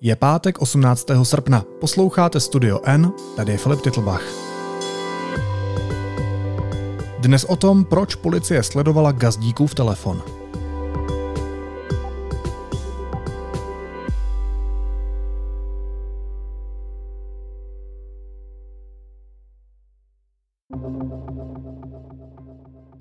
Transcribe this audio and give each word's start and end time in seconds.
Je 0.00 0.16
pátek 0.16 0.58
18. 0.62 1.06
srpna. 1.22 1.64
Posloucháte 1.80 2.40
Studio 2.40 2.80
N, 2.84 3.12
tady 3.36 3.52
je 3.52 3.58
Filip 3.58 3.80
Titlbach. 3.80 4.22
Dnes 7.18 7.44
o 7.44 7.56
tom, 7.56 7.84
proč 7.84 8.14
policie 8.14 8.62
sledovala 8.62 9.12
gazdíkův 9.12 9.74
telefon. 9.74 10.22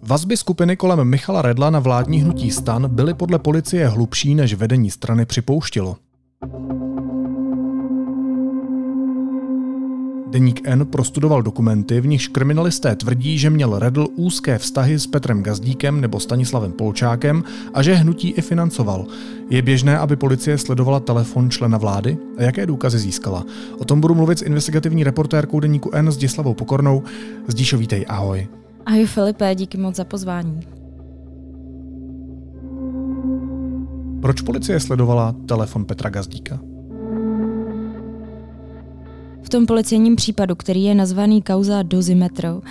Vazby 0.01 0.37
skupiny 0.37 0.77
kolem 0.77 1.03
Michala 1.03 1.41
Redla 1.41 1.69
na 1.69 1.79
vládní 1.79 2.21
hnutí 2.21 2.51
stan 2.51 2.95
byly 2.95 3.13
podle 3.13 3.39
policie 3.39 3.87
hlubší, 3.87 4.35
než 4.35 4.53
vedení 4.53 4.91
strany 4.91 5.25
připouštilo. 5.25 6.04
Deník 10.35 10.61
N 10.67 10.85
prostudoval 10.85 11.41
dokumenty, 11.41 12.01
v 12.01 12.07
nichž 12.07 12.27
kriminalisté 12.27 12.95
tvrdí, 12.95 13.37
že 13.37 13.49
měl 13.49 13.79
Redl 13.79 14.07
úzké 14.15 14.57
vztahy 14.57 14.99
s 14.99 15.07
Petrem 15.07 15.43
Gazdíkem 15.43 16.01
nebo 16.01 16.19
Stanislavem 16.19 16.71
Polčákem 16.71 17.43
a 17.73 17.81
že 17.81 17.93
hnutí 17.93 18.29
i 18.29 18.41
financoval. 18.41 19.05
Je 19.49 19.61
běžné, 19.61 19.97
aby 19.97 20.15
policie 20.15 20.57
sledovala 20.57 20.99
telefon 20.99 21.49
člena 21.49 21.77
vlády? 21.77 22.17
A 22.37 22.43
jaké 22.43 22.65
důkazy 22.65 22.99
získala? 22.99 23.45
O 23.79 23.85
tom 23.85 24.01
budu 24.01 24.15
mluvit 24.15 24.39
s 24.39 24.41
investigativní 24.41 25.03
reportérkou 25.03 25.59
Deníku 25.59 25.91
N 25.93 26.11
s 26.11 26.17
Dislavou 26.17 26.53
Pokornou. 26.53 27.03
Zdíšo, 27.47 27.77
vítej, 27.77 28.05
ahoj. 28.07 28.47
Ahoj 28.85 29.05
Filipe, 29.05 29.55
díky 29.55 29.77
moc 29.77 29.95
za 29.95 30.03
pozvání. 30.03 30.59
Proč 34.21 34.41
policie 34.41 34.79
sledovala 34.79 35.35
telefon 35.45 35.85
Petra 35.85 36.09
Gazdíka? 36.09 36.74
Tom 39.55 39.65
policejním 39.65 40.15
případu, 40.15 40.55
který 40.55 40.83
je 40.83 40.95
nazvaný 40.95 41.41
kauza 41.41 41.83
Dozimetro, 41.83 42.61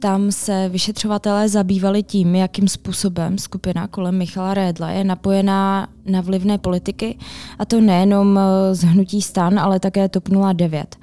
tam 0.00 0.32
se 0.32 0.68
vyšetřovatelé 0.68 1.48
zabývali 1.48 2.02
tím, 2.02 2.34
jakým 2.34 2.68
způsobem 2.68 3.38
skupina 3.38 3.86
kolem 3.86 4.18
Michala 4.18 4.54
Rédla 4.54 4.90
je 4.90 5.04
napojená 5.04 5.88
na 6.06 6.20
vlivné 6.20 6.58
politiky, 6.58 7.18
a 7.58 7.64
to 7.64 7.80
nejenom 7.80 8.38
eh, 8.38 8.74
z 8.74 8.82
hnutí 8.82 9.22
stan, 9.22 9.58
ale 9.58 9.80
také 9.80 10.08
TOP 10.08 10.28
09 10.52 10.96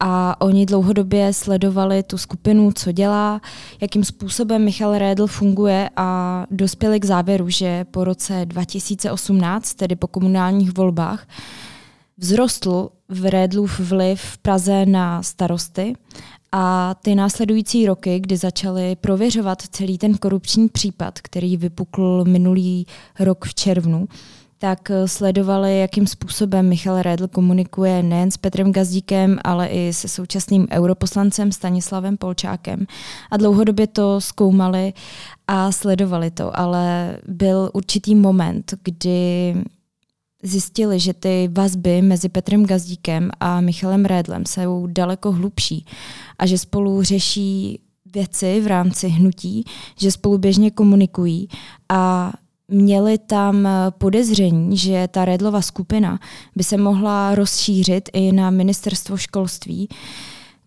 a 0.00 0.40
oni 0.40 0.66
dlouhodobě 0.66 1.32
sledovali 1.32 2.02
tu 2.02 2.18
skupinu, 2.18 2.72
co 2.74 2.92
dělá, 2.92 3.40
jakým 3.80 4.04
způsobem 4.04 4.64
Michal 4.64 4.98
Rédl 4.98 5.26
funguje 5.26 5.90
a 5.96 6.46
dospěli 6.50 7.00
k 7.00 7.04
závěru, 7.04 7.48
že 7.48 7.84
po 7.90 8.04
roce 8.04 8.42
2018, 8.44 9.74
tedy 9.74 9.96
po 9.96 10.06
komunálních 10.06 10.76
volbách, 10.76 11.26
vzrostl 12.20 12.88
v 13.08 13.30
Rédlův 13.30 13.80
vliv 13.80 14.20
v 14.20 14.38
Praze 14.38 14.86
na 14.86 15.22
starosty 15.22 15.94
a 16.52 16.94
ty 17.02 17.14
následující 17.14 17.86
roky, 17.86 18.20
kdy 18.20 18.36
začali 18.36 18.96
prověřovat 18.96 19.62
celý 19.62 19.98
ten 19.98 20.14
korupční 20.14 20.68
případ, 20.68 21.20
který 21.20 21.56
vypukl 21.56 22.24
minulý 22.28 22.86
rok 23.20 23.44
v 23.44 23.54
červnu, 23.54 24.08
tak 24.58 24.90
sledovali, 25.06 25.78
jakým 25.78 26.06
způsobem 26.06 26.68
Michal 26.68 27.02
Redl 27.02 27.28
komunikuje 27.28 28.02
nejen 28.02 28.30
s 28.30 28.36
Petrem 28.36 28.72
Gazdíkem, 28.72 29.38
ale 29.44 29.66
i 29.66 29.92
se 29.92 30.08
současným 30.08 30.66
europoslancem 30.70 31.52
Stanislavem 31.52 32.16
Polčákem. 32.16 32.86
A 33.30 33.36
dlouhodobě 33.36 33.86
to 33.86 34.20
zkoumali 34.20 34.92
a 35.48 35.72
sledovali 35.72 36.30
to, 36.30 36.58
ale 36.58 37.16
byl 37.28 37.70
určitý 37.72 38.14
moment, 38.14 38.74
kdy 38.84 39.54
zjistili, 40.42 41.00
že 41.00 41.14
ty 41.14 41.48
vazby 41.52 42.02
mezi 42.02 42.28
Petrem 42.28 42.66
Gazdíkem 42.66 43.30
a 43.40 43.60
Michalem 43.60 44.04
Rédlem 44.04 44.46
jsou 44.46 44.86
daleko 44.86 45.32
hlubší 45.32 45.84
a 46.38 46.46
že 46.46 46.58
spolu 46.58 47.02
řeší 47.02 47.80
věci 48.14 48.60
v 48.60 48.66
rámci 48.66 49.08
hnutí, 49.08 49.64
že 49.98 50.12
spolu 50.12 50.38
běžně 50.38 50.70
komunikují 50.70 51.48
a 51.88 52.32
měli 52.68 53.18
tam 53.18 53.68
podezření, 53.98 54.76
že 54.76 55.08
ta 55.10 55.24
Redlova 55.24 55.62
skupina 55.62 56.18
by 56.56 56.64
se 56.64 56.76
mohla 56.76 57.34
rozšířit 57.34 58.08
i 58.12 58.32
na 58.32 58.50
ministerstvo 58.50 59.16
školství, 59.16 59.88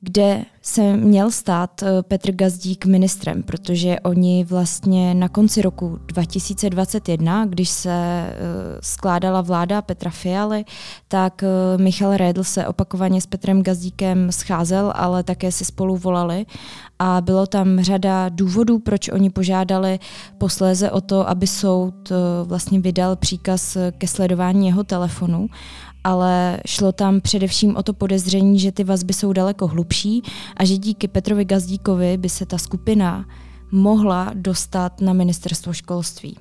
kde 0.03 0.45
se 0.61 0.97
měl 0.97 1.31
stát 1.31 1.83
eh, 1.83 2.03
Petr 2.03 2.31
Gazdík 2.31 2.85
ministrem, 2.85 3.43
protože 3.43 3.99
oni 3.99 4.43
vlastně 4.43 5.13
na 5.13 5.29
konci 5.29 5.61
roku 5.61 5.99
2021, 6.05 7.45
když 7.45 7.69
se 7.69 7.91
eh, 7.91 8.33
skládala 8.81 9.41
vláda 9.41 9.81
Petra 9.81 10.11
Fialy, 10.11 10.65
tak 11.07 11.43
Michal 11.77 12.17
Redl 12.17 12.43
se 12.43 12.67
opakovaně 12.67 13.21
s 13.21 13.25
Petrem 13.25 13.63
Gazdíkem 13.63 14.31
scházel, 14.31 14.93
ale 14.95 15.23
také 15.23 15.51
si 15.51 15.65
spolu 15.65 15.97
volali. 15.97 16.45
A 16.99 17.21
bylo 17.21 17.47
tam 17.47 17.79
řada 17.79 18.29
důvodů, 18.29 18.79
proč 18.79 19.09
oni 19.09 19.29
požádali 19.29 19.99
posléze 20.37 20.91
o 20.91 21.01
to, 21.01 21.29
aby 21.29 21.47
soud 21.47 22.11
eh, 22.11 22.15
vlastně 22.43 22.79
vydal 22.79 23.15
příkaz 23.15 23.77
ke 23.97 24.07
sledování 24.07 24.67
jeho 24.67 24.83
telefonu 24.83 25.47
ale 26.03 26.59
šlo 26.67 26.91
tam 26.91 27.21
především 27.21 27.75
o 27.75 27.83
to 27.83 27.93
podezření, 27.93 28.59
že 28.59 28.71
ty 28.71 28.83
vazby 28.83 29.13
jsou 29.13 29.33
daleko 29.33 29.67
hlubší 29.67 30.23
a 30.57 30.65
že 30.65 30.77
díky 30.77 31.07
Petrovi 31.07 31.45
Gazdíkovi 31.45 32.17
by 32.17 32.29
se 32.29 32.45
ta 32.45 32.57
skupina 32.57 33.25
mohla 33.71 34.31
dostat 34.33 35.01
na 35.01 35.13
ministerstvo 35.13 35.73
školství. 35.73 36.37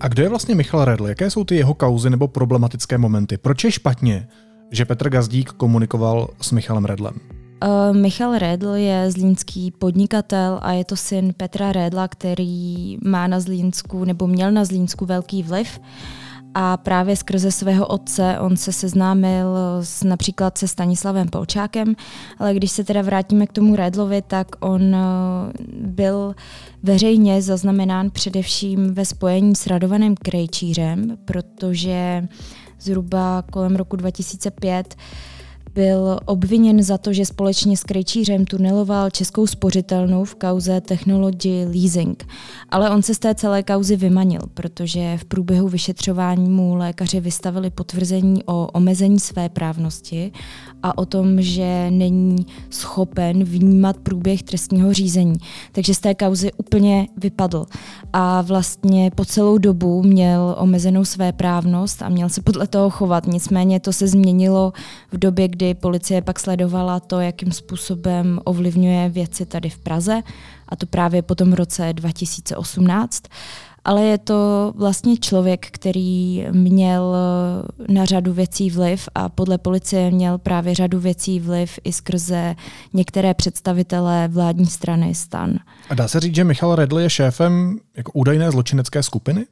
A 0.00 0.08
kdo 0.08 0.22
je 0.22 0.28
vlastně 0.28 0.54
Michal 0.54 0.84
Redl? 0.84 1.06
Jaké 1.06 1.30
jsou 1.30 1.44
ty 1.44 1.56
jeho 1.56 1.74
kauzy 1.74 2.10
nebo 2.10 2.28
problematické 2.28 2.98
momenty? 2.98 3.38
Proč 3.38 3.64
je 3.64 3.72
špatně, 3.72 4.28
že 4.70 4.84
Petr 4.84 5.10
Gazdík 5.10 5.50
komunikoval 5.52 6.28
s 6.40 6.52
Michalem 6.52 6.84
Redlem? 6.84 7.39
Uh, 7.64 7.96
Michal 7.96 8.38
Redl 8.38 8.68
je 8.74 9.10
zlínský 9.10 9.70
podnikatel 9.70 10.58
a 10.62 10.72
je 10.72 10.84
to 10.84 10.96
syn 10.96 11.32
Petra 11.36 11.72
Redla, 11.72 12.08
který 12.08 12.96
má 13.04 13.26
na 13.26 13.40
Zlínsku 13.40 14.04
nebo 14.04 14.26
měl 14.26 14.52
na 14.52 14.64
Zlínsku 14.64 15.06
velký 15.06 15.42
vliv. 15.42 15.80
A 16.54 16.76
právě 16.76 17.16
skrze 17.16 17.52
svého 17.52 17.86
otce 17.86 18.38
on 18.40 18.56
se 18.56 18.72
seznámil 18.72 19.46
s, 19.80 20.02
například 20.02 20.58
se 20.58 20.68
Stanislavem 20.68 21.28
Polčákem, 21.28 21.94
ale 22.38 22.54
když 22.54 22.70
se 22.70 22.84
teda 22.84 23.02
vrátíme 23.02 23.46
k 23.46 23.52
tomu 23.52 23.76
Redlovi, 23.76 24.22
tak 24.22 24.46
on 24.60 24.94
eh, 24.94 24.98
byl 25.72 26.34
veřejně 26.82 27.42
zaznamenán 27.42 28.10
především 28.10 28.94
ve 28.94 29.04
spojení 29.04 29.56
s 29.56 29.66
Radovanem 29.66 30.14
Krejčířem, 30.16 31.18
protože 31.24 32.28
zhruba 32.80 33.42
kolem 33.50 33.76
roku 33.76 33.96
2005 33.96 34.96
byl 35.74 36.18
obviněn 36.24 36.82
za 36.82 36.98
to, 36.98 37.12
že 37.12 37.26
společně 37.26 37.76
s 37.76 37.84
Krejčířem 37.84 38.44
tuneloval 38.44 39.10
českou 39.10 39.46
spořitelnu 39.46 40.24
v 40.24 40.34
kauze 40.34 40.80
Technology 40.80 41.64
Leasing. 41.64 42.26
Ale 42.68 42.90
on 42.90 43.02
se 43.02 43.14
z 43.14 43.18
té 43.18 43.34
celé 43.34 43.62
kauzy 43.62 43.96
vymanil, 43.96 44.40
protože 44.54 45.18
v 45.18 45.24
průběhu 45.24 45.68
vyšetřování 45.68 46.50
mu 46.50 46.74
lékaři 46.74 47.20
vystavili 47.20 47.70
potvrzení 47.70 48.44
o 48.44 48.66
omezení 48.66 49.20
své 49.20 49.48
právnosti 49.48 50.32
a 50.82 50.98
o 50.98 51.06
tom, 51.06 51.42
že 51.42 51.90
není 51.90 52.46
schopen 52.70 53.44
vnímat 53.44 53.96
průběh 53.96 54.42
trestního 54.42 54.92
řízení. 54.92 55.36
Takže 55.72 55.94
z 55.94 56.00
té 56.00 56.14
kauzy 56.14 56.52
úplně 56.56 57.08
vypadl. 57.16 57.66
A 58.12 58.42
vlastně 58.42 59.10
po 59.14 59.24
celou 59.24 59.58
dobu 59.58 60.02
měl 60.02 60.56
omezenou 60.58 61.04
své 61.04 61.32
právnost 61.32 62.02
a 62.02 62.08
měl 62.08 62.28
se 62.28 62.42
podle 62.42 62.66
toho 62.66 62.90
chovat. 62.90 63.26
Nicméně 63.26 63.80
to 63.80 63.92
se 63.92 64.06
změnilo 64.06 64.72
v 65.12 65.18
době, 65.18 65.48
kdy 65.48 65.59
policie 65.74 66.22
pak 66.22 66.40
sledovala 66.40 67.00
to, 67.00 67.20
jakým 67.20 67.52
způsobem 67.52 68.40
ovlivňuje 68.44 69.08
věci 69.08 69.46
tady 69.46 69.70
v 69.70 69.78
Praze, 69.78 70.22
a 70.68 70.76
to 70.76 70.86
právě 70.86 71.22
po 71.22 71.34
tom 71.34 71.52
roce 71.52 71.92
2018 71.92 73.22
ale 73.84 74.02
je 74.02 74.18
to 74.18 74.72
vlastně 74.76 75.16
člověk, 75.16 75.66
který 75.70 76.46
měl 76.50 77.16
na 77.88 78.04
řadu 78.04 78.32
věcí 78.32 78.70
vliv 78.70 79.08
a 79.14 79.28
podle 79.28 79.58
policie 79.58 80.10
měl 80.10 80.38
právě 80.38 80.74
řadu 80.74 81.00
věcí 81.00 81.40
vliv 81.40 81.78
i 81.84 81.92
skrze 81.92 82.54
některé 82.92 83.34
představitelé 83.34 84.28
vládní 84.28 84.66
strany 84.66 85.14
stan. 85.14 85.54
A 85.88 85.94
dá 85.94 86.08
se 86.08 86.20
říct, 86.20 86.34
že 86.34 86.44
Michal 86.44 86.74
Redl 86.74 86.98
je 86.98 87.10
šéfem 87.10 87.78
jako 87.96 88.12
údajné 88.12 88.50
zločinecké 88.50 89.02
skupiny? 89.02 89.46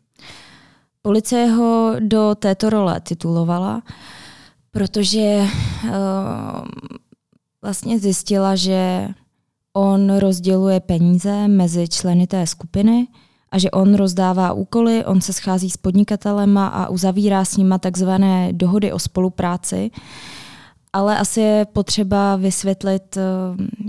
Policie 1.02 1.46
ho 1.46 1.94
do 2.00 2.34
této 2.34 2.70
role 2.70 3.00
titulovala, 3.00 3.82
protože 4.70 5.46
uh, 5.84 5.90
vlastně 7.62 7.98
zjistila, 7.98 8.56
že 8.56 9.08
on 9.72 10.16
rozděluje 10.16 10.80
peníze 10.80 11.48
mezi 11.48 11.88
členy 11.88 12.26
té 12.26 12.46
skupiny 12.46 13.06
a 13.50 13.58
že 13.58 13.70
on 13.70 13.94
rozdává 13.94 14.52
úkoly, 14.52 15.04
on 15.04 15.20
se 15.20 15.32
schází 15.32 15.70
s 15.70 15.76
podnikatelema 15.76 16.66
a 16.66 16.88
uzavírá 16.88 17.44
s 17.44 17.56
nima 17.56 17.78
takzvané 17.78 18.52
dohody 18.52 18.92
o 18.92 18.98
spolupráci. 18.98 19.90
ale 20.92 21.18
asi 21.18 21.40
je 21.40 21.66
potřeba 21.72 22.36
vysvětlit, 22.36 23.16
eh, 23.16 23.20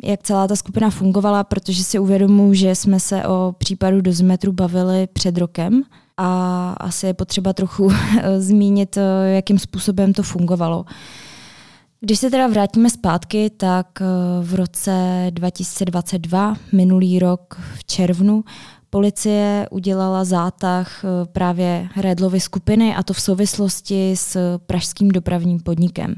jak 0.03 0.23
celá 0.23 0.47
ta 0.47 0.55
skupina 0.55 0.89
fungovala, 0.89 1.43
protože 1.43 1.83
si 1.83 1.99
uvědomuji, 1.99 2.53
že 2.53 2.75
jsme 2.75 2.99
se 2.99 3.27
o 3.27 3.55
případu 3.57 4.01
dozimetru 4.01 4.51
bavili 4.51 5.07
před 5.07 5.37
rokem 5.37 5.83
a 6.21 6.75
asi 6.79 7.05
je 7.05 7.13
potřeba 7.13 7.53
trochu 7.53 7.91
zmínit, 8.37 8.97
eh, 8.97 9.01
jakým 9.35 9.59
způsobem 9.59 10.13
to 10.13 10.23
fungovalo. 10.23 10.85
Když 12.01 12.19
se 12.19 12.29
teda 12.29 12.47
vrátíme 12.47 12.89
zpátky, 12.89 13.49
tak 13.49 14.01
eh, 14.01 14.05
v 14.41 14.55
roce 14.55 15.25
2022, 15.29 16.55
minulý 16.71 17.19
rok 17.19 17.61
v 17.75 17.83
červnu, 17.85 18.43
policie 18.89 19.67
udělala 19.71 20.23
zátah 20.23 21.05
právě 21.31 21.89
Redlovy 21.97 22.39
skupiny 22.39 22.95
a 22.95 23.03
to 23.03 23.13
v 23.13 23.21
souvislosti 23.21 24.11
s 24.15 24.57
pražským 24.57 25.09
dopravním 25.09 25.59
podnikem. 25.59 26.15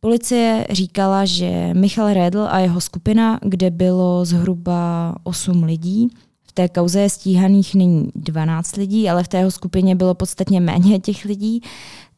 Policie 0.00 0.66
říkala, 0.70 1.24
že 1.24 1.70
Michal 1.74 2.12
Redl 2.12 2.46
a 2.50 2.58
jeho 2.58 2.80
skupina, 2.80 3.38
kde 3.42 3.70
bylo 3.70 4.24
zhruba 4.24 5.14
8 5.22 5.62
lidí, 5.62 6.10
v 6.50 6.52
té 6.52 6.68
kauze 6.68 7.00
je 7.00 7.10
stíhaných 7.10 7.74
nyní 7.74 8.08
12 8.14 8.76
lidí, 8.76 9.10
ale 9.10 9.24
v 9.24 9.28
té 9.28 9.38
jeho 9.38 9.50
skupině 9.50 9.94
bylo 9.94 10.14
podstatně 10.14 10.60
méně 10.60 10.98
těch 10.98 11.24
lidí, 11.24 11.62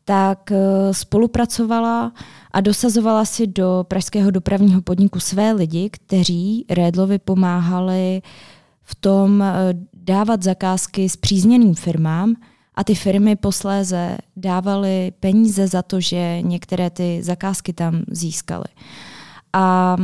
tak 0.04 0.52
eh, 0.52 0.94
spolupracovala 0.94 2.12
a 2.52 2.60
dosazovala 2.60 3.24
si 3.24 3.46
do 3.46 3.84
pražského 3.88 4.30
dopravního 4.30 4.82
podniku 4.82 5.20
své 5.20 5.52
lidi, 5.52 5.90
kteří 5.90 6.66
Redlovi 6.70 7.18
pomáhali 7.18 8.22
v 8.82 8.94
tom 8.94 9.42
eh, 9.42 9.54
dávat 9.94 10.42
zakázky 10.42 11.08
s 11.08 11.16
přízněným 11.16 11.74
firmám, 11.74 12.36
a 12.74 12.84
ty 12.84 12.94
firmy 12.94 13.36
posléze 13.36 14.18
dávaly 14.36 15.12
peníze 15.20 15.66
za 15.66 15.82
to, 15.82 16.00
že 16.00 16.42
některé 16.42 16.90
ty 16.90 17.22
zakázky 17.22 17.72
tam 17.72 18.02
získaly. 18.10 18.64
A 19.52 19.96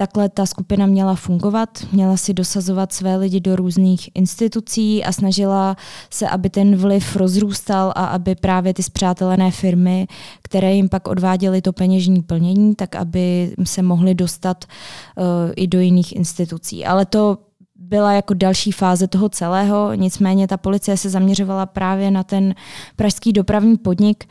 takhle 0.00 0.28
ta 0.28 0.46
skupina 0.46 0.86
měla 0.86 1.14
fungovat, 1.14 1.68
měla 1.92 2.16
si 2.16 2.34
dosazovat 2.34 2.92
své 2.92 3.16
lidi 3.16 3.40
do 3.40 3.56
různých 3.56 4.10
institucí 4.14 5.04
a 5.04 5.12
snažila 5.12 5.76
se, 6.10 6.28
aby 6.28 6.50
ten 6.50 6.76
vliv 6.76 7.16
rozrůstal 7.16 7.92
a 7.96 8.04
aby 8.04 8.34
právě 8.34 8.74
ty 8.74 8.82
zpřátelené 8.82 9.50
firmy, 9.50 10.06
které 10.42 10.74
jim 10.74 10.88
pak 10.88 11.08
odváděly 11.08 11.62
to 11.62 11.72
peněžní 11.72 12.22
plnění, 12.22 12.74
tak 12.74 12.96
aby 12.96 13.54
se 13.64 13.82
mohly 13.82 14.14
dostat 14.14 14.64
uh, 14.64 15.24
i 15.56 15.66
do 15.66 15.80
jiných 15.80 16.16
institucí. 16.16 16.86
Ale 16.86 17.06
to 17.06 17.38
byla 17.76 18.12
jako 18.12 18.34
další 18.34 18.72
fáze 18.72 19.08
toho 19.08 19.28
celého, 19.28 19.94
nicméně 19.94 20.48
ta 20.48 20.56
policie 20.56 20.96
se 20.96 21.10
zaměřovala 21.10 21.66
právě 21.66 22.10
na 22.10 22.24
ten 22.24 22.54
pražský 22.96 23.32
dopravní 23.32 23.76
podnik 23.76 24.24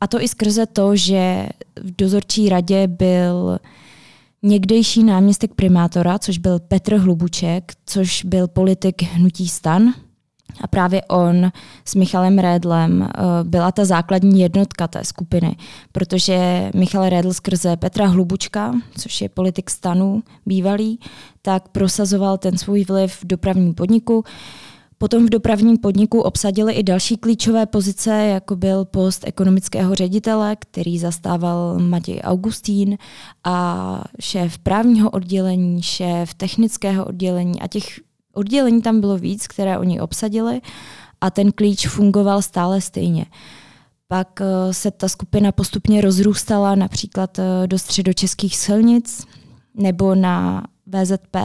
a 0.00 0.06
to 0.06 0.22
i 0.22 0.28
skrze 0.28 0.66
to, 0.66 0.96
že 0.96 1.48
v 1.80 1.96
dozorčí 1.98 2.48
radě 2.48 2.86
byl 2.86 3.58
někdejší 4.44 5.04
náměstek 5.04 5.54
primátora, 5.54 6.18
což 6.18 6.38
byl 6.38 6.58
Petr 6.58 6.96
Hlubuček, 6.96 7.72
což 7.86 8.24
byl 8.24 8.48
politik 8.48 9.02
hnutí 9.02 9.48
stan, 9.48 9.94
a 10.60 10.66
právě 10.66 11.02
on 11.02 11.52
s 11.84 11.94
Michalem 11.94 12.38
Rédlem 12.38 13.00
uh, 13.00 13.08
byla 13.48 13.72
ta 13.72 13.84
základní 13.84 14.40
jednotka 14.40 14.88
té 14.88 15.04
skupiny, 15.04 15.56
protože 15.92 16.70
Michal 16.74 17.08
Rédl 17.08 17.32
skrze 17.32 17.76
Petra 17.76 18.06
Hlubučka, 18.06 18.74
což 18.98 19.20
je 19.20 19.28
politik 19.28 19.70
stanu 19.70 20.22
bývalý, 20.46 21.00
tak 21.42 21.68
prosazoval 21.68 22.38
ten 22.38 22.58
svůj 22.58 22.84
vliv 22.84 23.12
v 23.12 23.26
dopravním 23.26 23.74
podniku. 23.74 24.24
Potom 24.98 25.26
v 25.26 25.30
dopravním 25.30 25.78
podniku 25.78 26.20
obsadili 26.20 26.72
i 26.72 26.82
další 26.82 27.16
klíčové 27.16 27.66
pozice, 27.66 28.10
jako 28.10 28.56
byl 28.56 28.84
post 28.84 29.24
ekonomického 29.26 29.94
ředitele, 29.94 30.56
který 30.56 30.98
zastával 30.98 31.78
Matěj 31.78 32.20
Augustín 32.24 32.98
a 33.44 34.04
šéf 34.20 34.58
právního 34.58 35.10
oddělení, 35.10 35.82
šéf 35.82 36.34
technického 36.34 37.04
oddělení 37.04 37.60
a 37.60 37.68
těch 37.68 38.00
oddělení 38.32 38.82
tam 38.82 39.00
bylo 39.00 39.18
víc, 39.18 39.46
které 39.46 39.78
oni 39.78 40.00
obsadili 40.00 40.60
a 41.20 41.30
ten 41.30 41.52
klíč 41.52 41.88
fungoval 41.88 42.42
stále 42.42 42.80
stejně. 42.80 43.26
Pak 44.08 44.40
eh, 44.40 44.74
se 44.74 44.90
ta 44.90 45.08
skupina 45.08 45.52
postupně 45.52 46.00
rozrůstala 46.00 46.74
například 46.74 47.38
eh, 47.38 47.66
do 47.66 47.78
středočeských 47.78 48.56
silnic 48.56 49.26
nebo 49.74 50.14
na 50.14 50.64
VZP, 50.86 51.36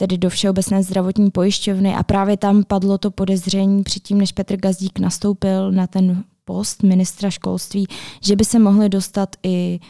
tedy 0.00 0.18
do 0.18 0.30
Všeobecné 0.30 0.82
zdravotní 0.82 1.30
pojišťovny 1.30 1.94
a 1.94 2.02
právě 2.02 2.36
tam 2.36 2.64
padlo 2.64 2.98
to 2.98 3.10
podezření 3.10 3.82
předtím, 3.82 4.18
než 4.18 4.32
Petr 4.32 4.56
Gazdík 4.56 4.98
nastoupil 4.98 5.72
na 5.72 5.86
ten 5.86 6.24
post 6.44 6.82
ministra 6.82 7.30
školství, 7.30 7.86
že 8.22 8.36
by 8.36 8.44
se 8.44 8.58
mohli 8.58 8.88
dostat 8.88 9.36
i 9.42 9.80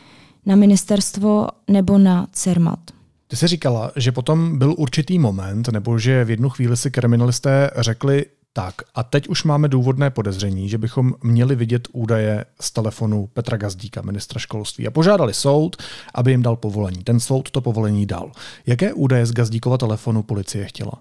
na 0.46 0.56
ministerstvo 0.56 1.48
nebo 1.68 1.98
na 1.98 2.26
CERMAT. 2.32 2.78
Ty 3.28 3.36
jsi 3.36 3.46
říkala, 3.46 3.92
že 3.96 4.12
potom 4.12 4.58
byl 4.58 4.74
určitý 4.78 5.18
moment, 5.18 5.68
nebo 5.68 5.98
že 5.98 6.24
v 6.24 6.30
jednu 6.30 6.48
chvíli 6.48 6.76
si 6.76 6.90
kriminalisté 6.90 7.70
řekli, 7.76 8.24
tak 8.52 8.74
a 8.94 9.02
teď 9.02 9.28
už 9.28 9.44
máme 9.44 9.68
důvodné 9.68 10.10
podezření, 10.10 10.68
že 10.68 10.78
bychom 10.78 11.12
měli 11.22 11.56
vidět 11.56 11.88
údaje 11.92 12.44
z 12.60 12.70
telefonu 12.70 13.26
Petra 13.32 13.56
Gazdíka, 13.56 14.02
ministra 14.02 14.38
školství. 14.38 14.86
A 14.86 14.90
požádali 14.90 15.34
soud, 15.34 15.76
aby 16.14 16.30
jim 16.30 16.42
dal 16.42 16.56
povolení. 16.56 17.04
Ten 17.04 17.20
soud 17.20 17.50
to 17.50 17.60
povolení 17.60 18.06
dal. 18.06 18.32
Jaké 18.66 18.92
údaje 18.92 19.26
z 19.26 19.32
Gazdíkova 19.32 19.78
telefonu 19.78 20.22
policie 20.22 20.64
chtěla? 20.64 20.92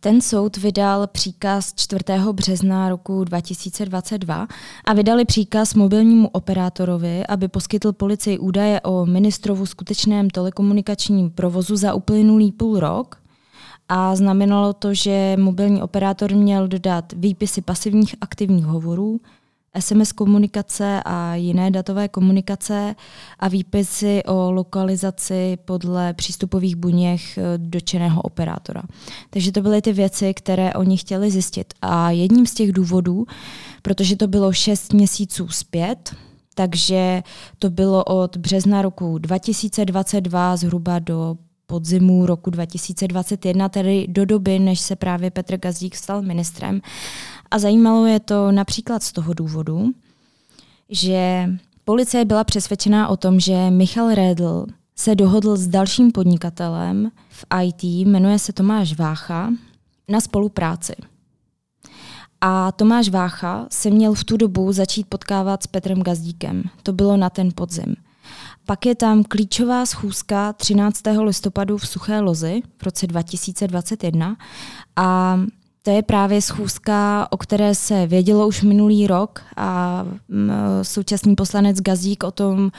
Ten 0.00 0.20
soud 0.20 0.56
vydal 0.56 1.06
příkaz 1.06 1.74
4. 1.74 2.04
března 2.32 2.88
roku 2.88 3.24
2022 3.24 4.46
a 4.84 4.92
vydali 4.92 5.24
příkaz 5.24 5.74
mobilnímu 5.74 6.28
operátorovi, 6.28 7.26
aby 7.26 7.48
poskytl 7.48 7.92
policii 7.92 8.38
údaje 8.38 8.80
o 8.80 9.06
ministrovu 9.06 9.66
skutečném 9.66 10.30
telekomunikačním 10.30 11.30
provozu 11.30 11.76
za 11.76 11.94
uplynulý 11.94 12.52
půl 12.52 12.80
rok. 12.80 13.16
A 13.88 14.16
znamenalo 14.16 14.72
to, 14.72 14.94
že 14.94 15.36
mobilní 15.38 15.82
operátor 15.82 16.34
měl 16.34 16.68
dodat 16.68 17.12
výpisy 17.16 17.62
pasivních 17.62 18.14
aktivních 18.20 18.64
hovorů, 18.64 19.20
SMS 19.80 20.12
komunikace 20.12 21.02
a 21.04 21.34
jiné 21.34 21.70
datové 21.70 22.08
komunikace 22.08 22.94
a 23.38 23.48
výpisy 23.48 24.22
o 24.26 24.50
lokalizaci 24.50 25.58
podle 25.64 26.14
přístupových 26.14 26.76
buněch 26.76 27.38
eh, 27.38 27.42
dočeného 27.56 28.22
operátora. 28.22 28.82
Takže 29.30 29.52
to 29.52 29.62
byly 29.62 29.82
ty 29.82 29.92
věci, 29.92 30.34
které 30.34 30.74
oni 30.74 30.96
chtěli 30.96 31.30
zjistit. 31.30 31.74
A 31.82 32.10
jedním 32.10 32.46
z 32.46 32.54
těch 32.54 32.72
důvodů, 32.72 33.26
protože 33.82 34.16
to 34.16 34.26
bylo 34.26 34.52
6 34.52 34.92
měsíců 34.92 35.48
zpět, 35.48 36.14
takže 36.54 37.22
to 37.58 37.70
bylo 37.70 38.04
od 38.04 38.36
března 38.36 38.82
roku 38.82 39.18
2022 39.18 40.56
zhruba 40.56 40.98
do 40.98 41.36
podzimu 41.70 42.26
roku 42.26 42.50
2021, 42.50 43.68
tedy 43.68 44.06
do 44.08 44.24
doby, 44.24 44.58
než 44.58 44.80
se 44.80 44.96
právě 44.96 45.30
Petr 45.30 45.56
Gazdík 45.56 45.96
stal 45.96 46.22
ministrem. 46.22 46.80
A 47.50 47.58
zajímalo 47.58 48.06
je 48.06 48.20
to 48.20 48.52
například 48.52 49.02
z 49.02 49.12
toho 49.12 49.34
důvodu, 49.34 49.90
že 50.88 51.48
policie 51.84 52.24
byla 52.24 52.44
přesvědčená 52.44 53.08
o 53.08 53.16
tom, 53.16 53.40
že 53.40 53.70
Michal 53.70 54.14
Redl 54.14 54.66
se 54.96 55.14
dohodl 55.14 55.56
s 55.56 55.66
dalším 55.66 56.12
podnikatelem 56.12 57.10
v 57.28 57.44
IT, 57.62 57.82
jmenuje 57.82 58.38
se 58.38 58.52
Tomáš 58.52 58.96
Vácha, 58.96 59.50
na 60.08 60.20
spolupráci. 60.20 60.94
A 62.40 62.72
Tomáš 62.72 63.08
Vácha 63.08 63.66
se 63.70 63.90
měl 63.90 64.14
v 64.14 64.24
tu 64.24 64.36
dobu 64.36 64.72
začít 64.72 65.06
potkávat 65.08 65.62
s 65.62 65.66
Petrem 65.66 66.02
Gazdíkem. 66.02 66.62
To 66.82 66.92
bylo 66.92 67.16
na 67.16 67.30
ten 67.30 67.50
podzim. 67.54 67.94
Pak 68.68 68.86
je 68.86 68.94
tam 68.94 69.24
klíčová 69.24 69.86
schůzka 69.86 70.52
13. 70.52 71.02
listopadu 71.20 71.78
v 71.78 71.88
Suché 71.88 72.20
Lozi 72.20 72.62
v 72.78 72.82
roce 72.82 73.06
2021 73.06 74.36
a 74.96 75.40
to 75.82 75.90
je 75.90 76.02
právě 76.02 76.42
schůzka, 76.42 77.26
o 77.30 77.36
které 77.36 77.74
se 77.74 78.06
vědělo 78.06 78.48
už 78.48 78.62
minulý 78.62 79.06
rok 79.06 79.42
a 79.56 80.04
současný 80.82 81.34
poslanec 81.34 81.80
Gazík 81.80 82.24
o 82.24 82.30
tom 82.30 82.70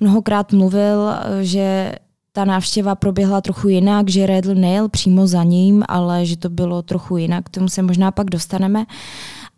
mnohokrát 0.00 0.52
mluvil, 0.52 1.10
že 1.40 1.92
ta 2.32 2.44
návštěva 2.44 2.94
proběhla 2.94 3.40
trochu 3.40 3.68
jinak, 3.68 4.08
že 4.08 4.26
Redl 4.26 4.54
nejel 4.54 4.88
přímo 4.88 5.26
za 5.26 5.42
ním, 5.42 5.84
ale 5.88 6.26
že 6.26 6.36
to 6.36 6.48
bylo 6.48 6.82
trochu 6.82 7.16
jinak, 7.16 7.44
k 7.44 7.48
tomu 7.48 7.68
se 7.68 7.82
možná 7.82 8.10
pak 8.10 8.30
dostaneme. 8.30 8.86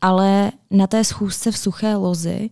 Ale 0.00 0.52
na 0.70 0.86
té 0.86 1.04
schůzce 1.04 1.50
v 1.50 1.58
Suché 1.58 1.94
Lozi 1.94 2.50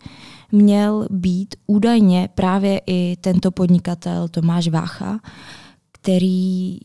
měl 0.52 1.06
být 1.10 1.54
údajně 1.66 2.28
právě 2.34 2.80
i 2.86 3.16
tento 3.20 3.50
podnikatel 3.50 4.28
Tomáš 4.28 4.68
Vácha, 4.68 5.20
který 5.92 6.78
uh, 6.80 6.84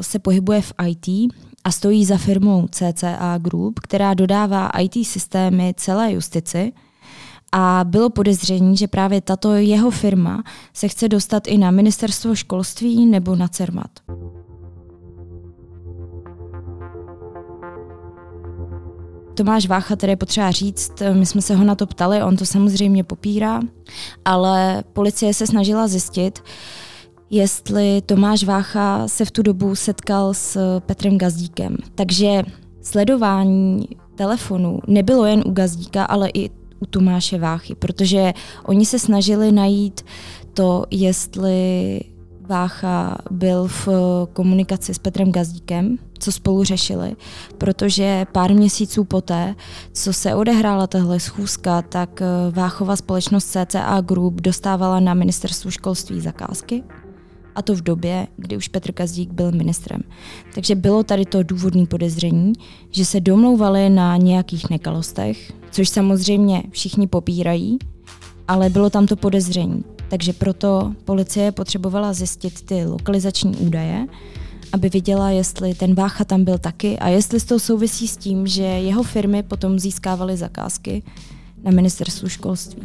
se 0.00 0.18
pohybuje 0.18 0.62
v 0.62 0.72
IT 0.86 1.32
a 1.64 1.72
stojí 1.72 2.04
za 2.04 2.16
firmou 2.16 2.68
CCA 2.68 3.38
Group, 3.38 3.80
která 3.80 4.14
dodává 4.14 4.68
IT 4.68 5.06
systémy 5.06 5.74
celé 5.76 6.12
justici. 6.12 6.72
A 7.52 7.80
bylo 7.84 8.10
podezření, 8.10 8.76
že 8.76 8.88
právě 8.88 9.20
tato 9.20 9.54
jeho 9.54 9.90
firma 9.90 10.44
se 10.72 10.88
chce 10.88 11.08
dostat 11.08 11.48
i 11.48 11.58
na 11.58 11.70
ministerstvo 11.70 12.34
školství 12.34 13.06
nebo 13.06 13.36
na 13.36 13.48
CERMAT. 13.48 13.90
Tomáš 19.36 19.66
Vácha, 19.66 19.96
tedy 19.96 20.12
je 20.12 20.16
potřeba 20.16 20.50
říct, 20.50 20.92
my 21.12 21.26
jsme 21.26 21.42
se 21.42 21.54
ho 21.56 21.64
na 21.64 21.74
to 21.74 21.86
ptali, 21.86 22.22
on 22.22 22.36
to 22.36 22.46
samozřejmě 22.46 23.04
popírá, 23.04 23.60
ale 24.24 24.84
policie 24.92 25.34
se 25.34 25.46
snažila 25.46 25.88
zjistit, 25.88 26.42
jestli 27.30 28.02
Tomáš 28.06 28.44
Vácha 28.44 29.08
se 29.08 29.24
v 29.24 29.30
tu 29.30 29.42
dobu 29.42 29.74
setkal 29.74 30.34
s 30.34 30.80
Petrem 30.80 31.18
Gazdíkem. 31.18 31.76
Takže 31.94 32.42
sledování 32.82 33.88
telefonu 34.14 34.78
nebylo 34.86 35.24
jen 35.24 35.42
u 35.46 35.50
Gazdíka, 35.50 36.04
ale 36.04 36.30
i 36.34 36.50
u 36.80 36.86
Tomáše 36.86 37.38
Váchy, 37.38 37.74
protože 37.74 38.32
oni 38.64 38.86
se 38.86 38.98
snažili 38.98 39.52
najít 39.52 40.04
to, 40.54 40.84
jestli 40.90 42.00
Vácha 42.48 43.18
byl 43.30 43.68
v 43.68 43.88
komunikaci 44.32 44.94
s 44.94 44.98
Petrem 44.98 45.32
Gazdíkem, 45.32 45.98
co 46.18 46.32
spolu 46.32 46.64
řešili, 46.64 47.16
protože 47.58 48.26
pár 48.32 48.54
měsíců 48.54 49.04
poté, 49.04 49.54
co 49.92 50.12
se 50.12 50.34
odehrála 50.34 50.86
tahle 50.86 51.20
schůzka, 51.20 51.82
tak 51.82 52.22
Váchova 52.50 52.96
společnost 52.96 53.44
CCA 53.44 54.00
Group 54.00 54.40
dostávala 54.40 55.00
na 55.00 55.14
ministerstvu 55.14 55.70
školství 55.70 56.20
zakázky 56.20 56.82
a 57.54 57.62
to 57.62 57.74
v 57.74 57.82
době, 57.82 58.26
kdy 58.36 58.56
už 58.56 58.68
Petr 58.68 58.92
Gazdík 58.92 59.32
byl 59.32 59.52
ministrem. 59.52 60.00
Takže 60.54 60.74
bylo 60.74 61.02
tady 61.02 61.24
to 61.24 61.42
důvodné 61.42 61.86
podezření, 61.86 62.52
že 62.90 63.04
se 63.04 63.20
domlouvali 63.20 63.90
na 63.90 64.16
nějakých 64.16 64.70
nekalostech, 64.70 65.52
což 65.70 65.88
samozřejmě 65.88 66.62
všichni 66.70 67.06
popírají, 67.06 67.78
ale 68.48 68.70
bylo 68.70 68.90
tam 68.90 69.06
to 69.06 69.16
podezření. 69.16 69.84
Takže 70.08 70.32
proto 70.32 70.94
policie 71.04 71.52
potřebovala 71.52 72.12
zjistit 72.12 72.62
ty 72.62 72.84
lokalizační 72.84 73.56
údaje, 73.56 74.06
aby 74.72 74.88
viděla, 74.88 75.30
jestli 75.30 75.74
ten 75.74 75.94
Vácha 75.94 76.24
tam 76.24 76.44
byl 76.44 76.58
taky 76.58 76.98
a 76.98 77.08
jestli 77.08 77.40
to 77.40 77.58
souvisí 77.58 78.08
s 78.08 78.16
tím, 78.16 78.46
že 78.46 78.62
jeho 78.62 79.02
firmy 79.02 79.42
potom 79.42 79.78
získávaly 79.78 80.36
zakázky 80.36 81.02
na 81.62 81.70
ministerstvu 81.70 82.28
školství. 82.28 82.82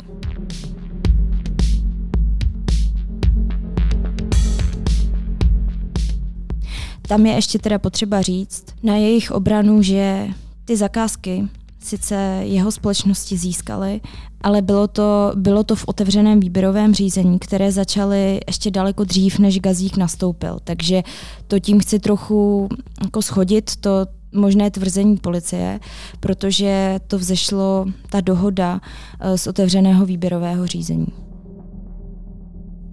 Tam 7.02 7.26
je 7.26 7.34
ještě 7.34 7.60
teda 7.60 7.80
potřeba 7.80 8.22
říct 8.22 8.66
na 8.84 8.96
jejich 8.96 9.32
obranu, 9.32 9.82
že 9.82 10.28
ty 10.66 10.78
zakázky 10.78 11.48
sice 11.84 12.16
jeho 12.44 12.72
společnosti 12.72 13.38
získaly, 13.38 14.02
ale 14.42 14.62
bylo 14.62 14.88
to, 14.88 15.32
bylo 15.36 15.64
to 15.64 15.76
v 15.76 15.84
otevřeném 15.88 16.40
výběrovém 16.40 16.94
řízení, 16.94 17.40
které 17.40 17.72
začaly 17.72 18.40
ještě 18.48 18.72
daleko 18.72 19.04
dřív, 19.04 19.40
než 19.40 19.60
Gazík 19.60 19.98
nastoupil. 19.98 20.60
Takže 20.64 21.04
to 21.48 21.60
tím 21.60 21.80
chci 21.80 22.00
trochu 22.00 22.70
jako 23.04 23.22
schodit, 23.22 23.76
to 23.76 24.08
možné 24.34 24.72
tvrzení 24.72 25.18
policie, 25.18 25.80
protože 26.20 27.00
to 27.08 27.18
vzešlo, 27.18 27.86
ta 28.10 28.22
dohoda 28.22 28.82
eh, 29.20 29.38
z 29.38 29.48
otevřeného 29.48 30.06
výběrového 30.06 30.68
řízení. 30.68 31.08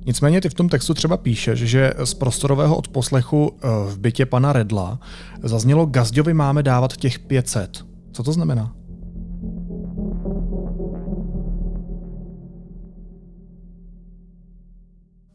Nicméně 0.06 0.40
ty 0.40 0.48
v 0.48 0.54
tom 0.54 0.68
textu 0.68 0.94
třeba 0.94 1.16
píšeš, 1.16 1.58
že 1.58 1.92
z 2.04 2.14
prostorového 2.14 2.76
odposlechu 2.76 3.52
eh, 3.52 3.66
v 3.90 3.98
bytě 3.98 4.26
pana 4.26 4.52
Redla 4.52 4.98
zaznělo 5.42 5.86
Gazďovi 5.86 6.34
máme 6.34 6.62
dávat 6.62 6.96
těch 6.96 7.18
500. 7.18 7.87
Co 8.18 8.22
to 8.22 8.32
znamená? 8.32 8.74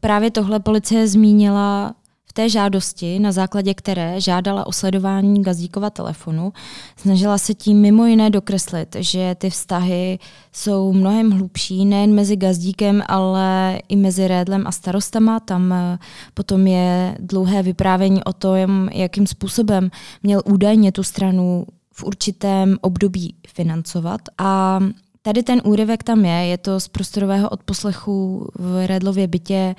Právě 0.00 0.30
tohle 0.30 0.60
policie 0.60 1.08
zmínila 1.08 1.94
té 2.34 2.48
žádosti, 2.48 3.18
na 3.18 3.32
základě 3.32 3.74
které 3.74 4.20
žádala 4.20 4.66
o 4.66 4.72
sledování 4.72 5.42
Gazdíkova 5.42 5.90
telefonu, 5.90 6.52
snažila 6.96 7.38
se 7.38 7.54
tím 7.54 7.80
mimo 7.80 8.06
jiné 8.06 8.30
dokreslit, 8.30 8.96
že 8.98 9.34
ty 9.38 9.50
vztahy 9.50 10.18
jsou 10.52 10.92
mnohem 10.92 11.30
hlubší, 11.30 11.84
nejen 11.84 12.14
mezi 12.14 12.36
Gazdíkem, 12.36 13.02
ale 13.06 13.78
i 13.88 13.96
mezi 13.96 14.28
Rédlem 14.28 14.66
a 14.66 14.72
starostama. 14.72 15.40
Tam 15.40 15.72
eh, 15.72 15.98
potom 16.34 16.66
je 16.66 17.16
dlouhé 17.20 17.62
vyprávění 17.62 18.24
o 18.24 18.32
tom, 18.32 18.88
jakým 18.92 19.26
způsobem 19.26 19.90
měl 20.22 20.42
údajně 20.44 20.92
tu 20.92 21.02
stranu 21.02 21.66
v 21.94 22.04
určitém 22.04 22.76
období 22.80 23.34
financovat. 23.46 24.20
A 24.38 24.80
Tady 25.26 25.42
ten 25.42 25.62
úryvek 25.64 26.02
tam 26.02 26.24
je, 26.24 26.46
je 26.46 26.58
to 26.58 26.80
z 26.80 26.88
prostorového 26.88 27.48
odposlechu 27.48 28.48
v 28.54 28.86
Redlově 28.86 29.26
bytě 29.26 29.74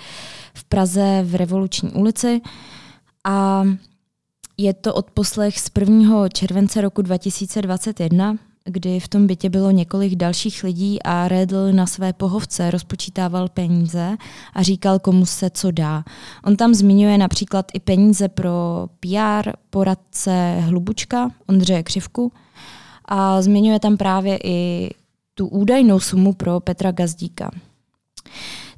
v 0.53 0.63
Praze 0.63 1.23
v 1.23 1.35
Revoluční 1.35 1.91
ulici 1.91 2.41
a 3.23 3.63
je 4.57 4.73
to 4.73 4.93
odposlech 4.93 5.59
z 5.59 5.71
1. 5.79 6.29
července 6.29 6.81
roku 6.81 7.01
2021, 7.01 8.37
kdy 8.65 8.99
v 8.99 9.07
tom 9.07 9.27
bytě 9.27 9.49
bylo 9.49 9.71
několik 9.71 10.15
dalších 10.15 10.63
lidí 10.63 11.03
a 11.03 11.27
Redl 11.27 11.71
na 11.71 11.85
své 11.85 12.13
pohovce 12.13 12.71
rozpočítával 12.71 13.49
peníze 13.49 14.17
a 14.53 14.63
říkal, 14.63 14.99
komu 14.99 15.25
se 15.25 15.49
co 15.49 15.71
dá. 15.71 16.03
On 16.43 16.55
tam 16.55 16.73
zmiňuje 16.73 17.17
například 17.17 17.65
i 17.73 17.79
peníze 17.79 18.27
pro 18.27 18.87
PR 18.99 19.51
poradce 19.69 20.57
Hlubučka, 20.59 21.29
Ondřeje 21.47 21.83
Křivku, 21.83 22.31
a 23.05 23.41
zmiňuje 23.41 23.79
tam 23.79 23.97
právě 23.97 24.39
i 24.43 24.89
tu 25.33 25.47
údajnou 25.47 25.99
sumu 25.99 26.33
pro 26.33 26.59
Petra 26.59 26.91
Gazdíka. 26.91 27.51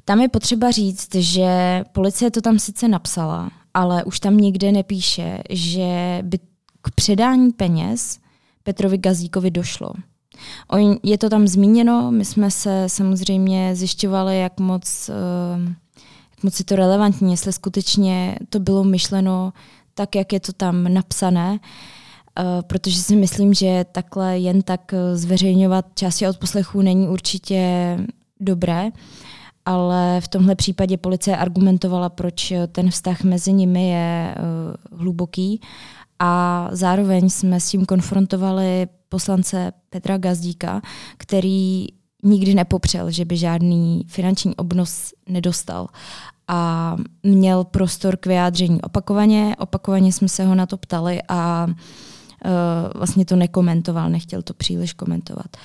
Tam 0.04 0.20
je 0.20 0.28
potřeba 0.28 0.70
říct, 0.70 1.14
že 1.14 1.82
policie 1.92 2.30
to 2.30 2.40
tam 2.40 2.58
sice 2.58 2.88
napsala, 2.88 3.50
ale 3.74 4.04
už 4.04 4.20
tam 4.20 4.36
nikde 4.36 4.72
nepíše, 4.72 5.42
že 5.50 6.18
by 6.22 6.38
k 6.82 6.90
předání 6.94 7.52
peněz 7.52 8.18
Petrovi 8.68 8.98
Gazdíkovi 8.98 9.50
došlo. 9.50 9.92
On, 10.68 10.96
je 11.02 11.18
to 11.18 11.30
tam 11.30 11.48
zmíněno, 11.48 12.10
my 12.10 12.24
jsme 12.24 12.50
se 12.50 12.84
samozřejmě 12.86 13.76
zjišťovali, 13.76 14.38
jak 14.38 14.60
moc, 14.60 15.10
uh, 15.10 15.68
jak 16.30 16.42
moc 16.42 16.58
je 16.58 16.64
to 16.64 16.76
relevantní, 16.76 17.30
jestli 17.30 17.52
skutečně 17.52 18.38
to 18.48 18.58
bylo 18.60 18.84
myšleno 18.84 19.52
tak, 19.94 20.14
jak 20.14 20.32
je 20.32 20.40
to 20.40 20.52
tam 20.52 20.94
napsané. 20.94 21.58
Eh, 22.38 22.62
protože 22.62 23.02
si 23.02 23.16
myslím, 23.16 23.54
že 23.54 23.84
takhle 23.92 24.38
jen 24.38 24.62
tak 24.62 24.92
eh, 24.92 25.16
zveřejňovat 25.16 25.84
části 25.94 26.28
od 26.28 26.38
poslechů 26.38 26.82
není 26.82 27.08
určitě 27.08 27.96
dobré, 28.40 28.90
ale 29.64 30.20
v 30.20 30.28
tomhle 30.28 30.54
případě 30.54 30.96
policie 30.96 31.36
argumentovala, 31.36 32.08
proč 32.08 32.52
ten 32.72 32.90
vztah 32.90 33.22
mezi 33.22 33.52
nimi 33.52 33.88
je 33.88 34.34
uh, 34.90 35.00
hluboký 35.00 35.60
a 36.18 36.68
zároveň 36.72 37.30
jsme 37.30 37.60
s 37.60 37.68
tím 37.68 37.86
konfrontovali 37.86 38.88
poslance 39.08 39.72
Petra 39.90 40.18
Gazdíka, 40.18 40.80
který 41.16 41.86
nikdy 42.22 42.54
nepopřel, 42.54 43.10
že 43.10 43.24
by 43.24 43.36
žádný 43.36 44.04
finanční 44.08 44.56
obnos 44.56 45.12
nedostal 45.28 45.88
a 46.48 46.96
měl 47.22 47.64
prostor 47.64 48.16
k 48.16 48.26
vyjádření 48.26 48.82
opakovaně. 48.82 49.56
Opakovaně 49.58 50.12
jsme 50.12 50.28
se 50.28 50.44
ho 50.44 50.54
na 50.54 50.66
to 50.66 50.76
ptali 50.76 51.20
a 51.28 51.66
uh, 51.68 52.50
vlastně 52.94 53.24
to 53.24 53.36
nekomentoval, 53.36 54.10
nechtěl 54.10 54.42
to 54.42 54.54
příliš 54.54 54.92
komentovat. 54.92 55.56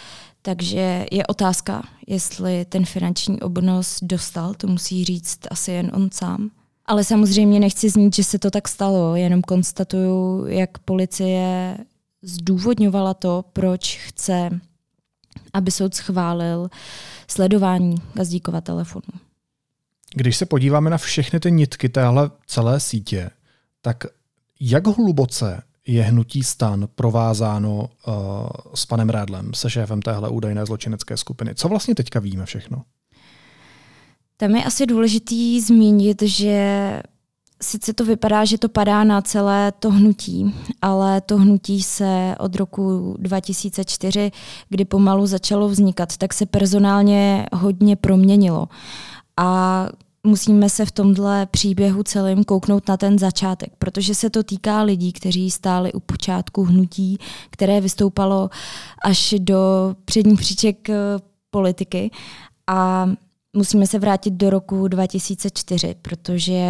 Takže 0.41 1.05
je 1.11 1.27
otázka, 1.27 1.83
jestli 2.07 2.65
ten 2.65 2.85
finanční 2.85 3.41
obnos 3.41 3.99
dostal, 4.01 4.53
to 4.53 4.67
musí 4.67 5.05
říct 5.05 5.39
asi 5.51 5.71
jen 5.71 5.91
on 5.93 6.09
sám. 6.13 6.49
Ale 6.85 7.03
samozřejmě 7.03 7.59
nechci 7.59 7.89
znít, 7.89 8.15
že 8.15 8.23
se 8.23 8.39
to 8.39 8.51
tak 8.51 8.67
stalo, 8.67 9.15
jenom 9.15 9.41
konstatuju, 9.41 10.45
jak 10.45 10.77
policie 10.77 11.77
zdůvodňovala 12.21 13.13
to, 13.13 13.45
proč 13.53 13.97
chce, 13.97 14.49
aby 15.53 15.71
soud 15.71 15.95
schválil 15.95 16.69
sledování 17.27 17.95
Gazdíkova 18.13 18.61
telefonu. 18.61 19.19
Když 20.15 20.37
se 20.37 20.45
podíváme 20.45 20.89
na 20.89 20.97
všechny 20.97 21.39
ty 21.39 21.51
nitky 21.51 21.89
téhle 21.89 22.31
celé 22.47 22.79
sítě, 22.79 23.29
tak 23.81 24.03
jak 24.59 24.87
hluboce 24.87 25.63
je 25.87 26.03
hnutí 26.03 26.43
stan 26.43 26.87
provázáno 26.95 27.79
uh, 27.79 28.13
s 28.75 28.85
panem 28.85 29.09
Rádlem, 29.09 29.53
se 29.53 29.69
šéfem 29.69 30.01
téhle 30.01 30.29
údajné 30.29 30.65
zločinecké 30.65 31.17
skupiny. 31.17 31.55
Co 31.55 31.67
vlastně 31.67 31.95
teďka 31.95 32.19
víme 32.19 32.45
všechno? 32.45 32.83
Tam 34.43 34.55
je 34.55 34.63
asi 34.63 34.85
důležitý 34.85 35.61
zmínit, 35.61 36.21
že 36.21 37.01
sice 37.61 37.93
to 37.93 38.05
vypadá, 38.05 38.45
že 38.45 38.57
to 38.57 38.69
padá 38.69 39.03
na 39.03 39.21
celé 39.21 39.71
to 39.71 39.91
hnutí, 39.91 40.55
ale 40.81 41.21
to 41.21 41.37
hnutí 41.37 41.83
se 41.83 42.35
od 42.39 42.55
roku 42.55 43.15
2004, 43.19 44.31
kdy 44.69 44.85
pomalu 44.85 45.25
začalo 45.25 45.69
vznikat, 45.69 46.17
tak 46.17 46.33
se 46.33 46.45
personálně 46.45 47.45
hodně 47.53 47.95
proměnilo. 47.95 48.67
A 49.37 49.87
musíme 50.23 50.69
se 50.69 50.85
v 50.85 50.91
tomhle 50.91 51.45
příběhu 51.45 52.03
celém 52.03 52.43
kouknout 52.43 52.87
na 52.87 52.97
ten 52.97 53.19
začátek, 53.19 53.73
protože 53.79 54.15
se 54.15 54.29
to 54.29 54.43
týká 54.43 54.81
lidí, 54.81 55.13
kteří 55.13 55.51
stáli 55.51 55.93
u 55.93 55.99
počátku 55.99 56.63
hnutí, 56.63 57.17
které 57.49 57.81
vystoupalo 57.81 58.49
až 59.03 59.35
do 59.39 59.95
předních 60.05 60.39
příček 60.39 60.89
eh, 60.89 60.95
politiky. 61.51 62.11
A 62.67 63.09
Musíme 63.55 63.87
se 63.87 63.99
vrátit 63.99 64.31
do 64.33 64.49
roku 64.49 64.87
2004, 64.87 65.95
protože 66.01 66.61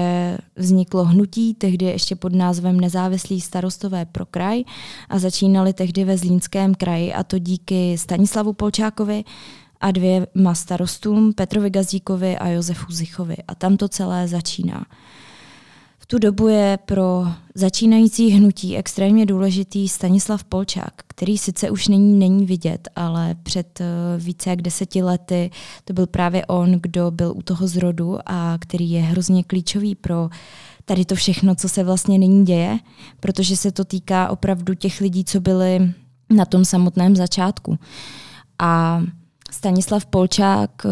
vzniklo 0.56 1.04
hnutí, 1.04 1.54
tehdy 1.54 1.86
ještě 1.86 2.16
pod 2.16 2.36
názvem 2.36 2.80
Nezávislí 2.80 3.42
starostové 3.42 4.06
pro 4.06 4.25
kraj 4.25 4.63
a 5.10 5.20
začínali 5.20 5.74
tehdy 5.74 6.04
ve 6.04 6.18
Zlínském 6.18 6.75
kraji 6.75 7.13
a 7.13 7.24
to 7.24 7.40
díky 7.40 7.98
Stanislavu 7.98 8.54
Polčákovi 8.54 9.24
a 9.82 9.92
dvěma 9.92 10.54
starostům 10.54 11.34
Petrovi 11.34 11.70
Gazdíkovi 11.70 12.38
a 12.38 12.48
Josefu 12.48 12.92
Zichovi. 12.92 13.36
A 13.48 13.56
tam 13.56 13.78
to 13.78 13.88
celé 13.88 14.28
začíná. 14.28 14.86
V 16.03 16.05
tu 16.05 16.19
dobu 16.19 16.48
je 16.48 16.79
pro 16.86 17.25
začínající 17.55 18.29
hnutí 18.29 18.77
extrémně 18.77 19.25
důležitý 19.25 19.89
Stanislav 19.89 20.43
Polčák, 20.43 20.93
který 21.07 21.38
sice 21.38 21.69
už 21.69 21.88
není, 21.88 22.19
není 22.19 22.45
vidět, 22.45 22.88
ale 22.95 23.36
před 23.43 23.81
eh, 23.81 23.86
více 24.17 24.50
jak 24.50 24.62
deseti 24.62 25.03
lety 25.03 25.51
to 25.86 25.93
byl 25.93 26.07
právě 26.07 26.45
on, 26.45 26.72
kdo 26.72 27.12
byl 27.12 27.33
u 27.36 27.41
toho 27.41 27.67
zrodu 27.67 28.17
a 28.25 28.57
který 28.60 28.91
je 28.91 29.01
hrozně 29.01 29.43
klíčový 29.43 29.95
pro 29.95 30.29
tady 30.86 31.05
to 31.05 31.15
všechno, 31.15 31.55
co 31.55 31.69
se 31.69 31.83
vlastně 31.83 32.17
nyní 32.17 32.45
děje, 32.45 32.79
protože 33.19 33.57
se 33.57 33.72
to 33.72 33.86
týká 33.86 34.29
opravdu 34.29 34.74
těch 34.74 35.01
lidí, 35.01 35.25
co 35.25 35.39
byli 35.41 35.93
na 36.29 36.45
tom 36.45 36.65
samotném 36.65 37.15
začátku. 37.15 37.79
A 38.60 39.03
Stanislav 39.51 40.05
Polčák 40.05 40.72
uh, 40.86 40.91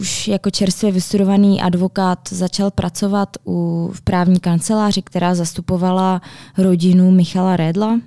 už 0.00 0.28
jako 0.28 0.50
čerstvě 0.50 0.92
vystudovaný 0.92 1.62
advokát 1.62 2.18
začal 2.30 2.70
pracovat 2.70 3.28
u, 3.46 3.90
v 3.94 4.00
právní 4.00 4.40
kanceláři, 4.40 5.02
která 5.02 5.34
zastupovala 5.34 6.22
rodinu 6.58 7.10
Michala 7.10 7.56
Rédla, 7.56 8.00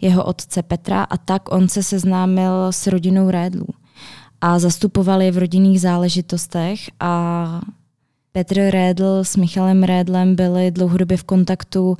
jeho 0.00 0.24
otce 0.24 0.62
Petra 0.62 1.02
a 1.02 1.16
tak 1.16 1.52
on 1.52 1.68
se 1.68 1.82
seznámil 1.82 2.66
s 2.70 2.86
rodinou 2.86 3.30
Rédlů. 3.30 3.66
A 4.40 4.58
zastupoval 4.58 5.22
je 5.22 5.32
v 5.32 5.38
rodinných 5.38 5.80
záležitostech 5.80 6.90
a 7.00 7.60
Petr 8.32 8.54
Rédl 8.70 9.24
s 9.24 9.36
Michalem 9.36 9.82
Rédlem 9.82 10.36
byli 10.36 10.70
dlouhodobě 10.70 11.16
v 11.16 11.24
kontaktu 11.24 11.96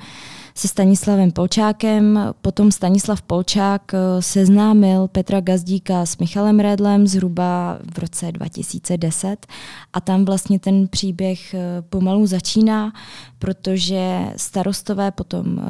se 0.54 0.68
Stanislavem 0.68 1.32
Polčákem. 1.32 2.34
Potom 2.42 2.72
Stanislav 2.72 3.22
Polčák 3.22 3.94
eh, 3.94 3.98
seznámil 4.22 5.08
Petra 5.08 5.40
Gazdíka 5.40 6.06
s 6.06 6.18
Michalem 6.18 6.60
Redlem 6.60 7.06
zhruba 7.06 7.78
v 7.94 7.98
roce 7.98 8.32
2010 8.32 9.46
a 9.92 10.00
tam 10.00 10.24
vlastně 10.24 10.58
ten 10.58 10.88
příběh 10.88 11.54
eh, 11.54 11.82
pomalu 11.82 12.26
začíná, 12.26 12.92
protože 13.38 14.26
starostové 14.36 15.10
potom 15.10 15.58
eh, 15.58 15.62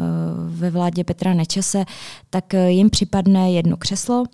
ve 0.47 0.71
vládě 0.71 1.05
Petra 1.05 1.35
Nečase, 1.35 1.85
tak 2.31 2.53
jim 2.53 2.91
připadne 2.91 3.53
jedno 3.53 3.77
křeslo. 3.77 4.25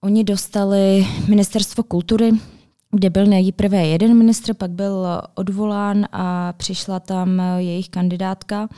Oni 0.00 0.24
dostali 0.24 1.06
ministerstvo 1.28 1.82
kultury, 1.82 2.30
kde 2.90 3.10
byl 3.10 3.26
nejprve 3.26 3.86
jeden 3.86 4.18
ministr, 4.18 4.54
pak 4.54 4.70
byl 4.70 5.06
odvolán 5.34 6.06
a 6.12 6.52
přišla 6.52 7.00
tam 7.00 7.42
jejich 7.58 7.88
kandidátka, 7.88 8.68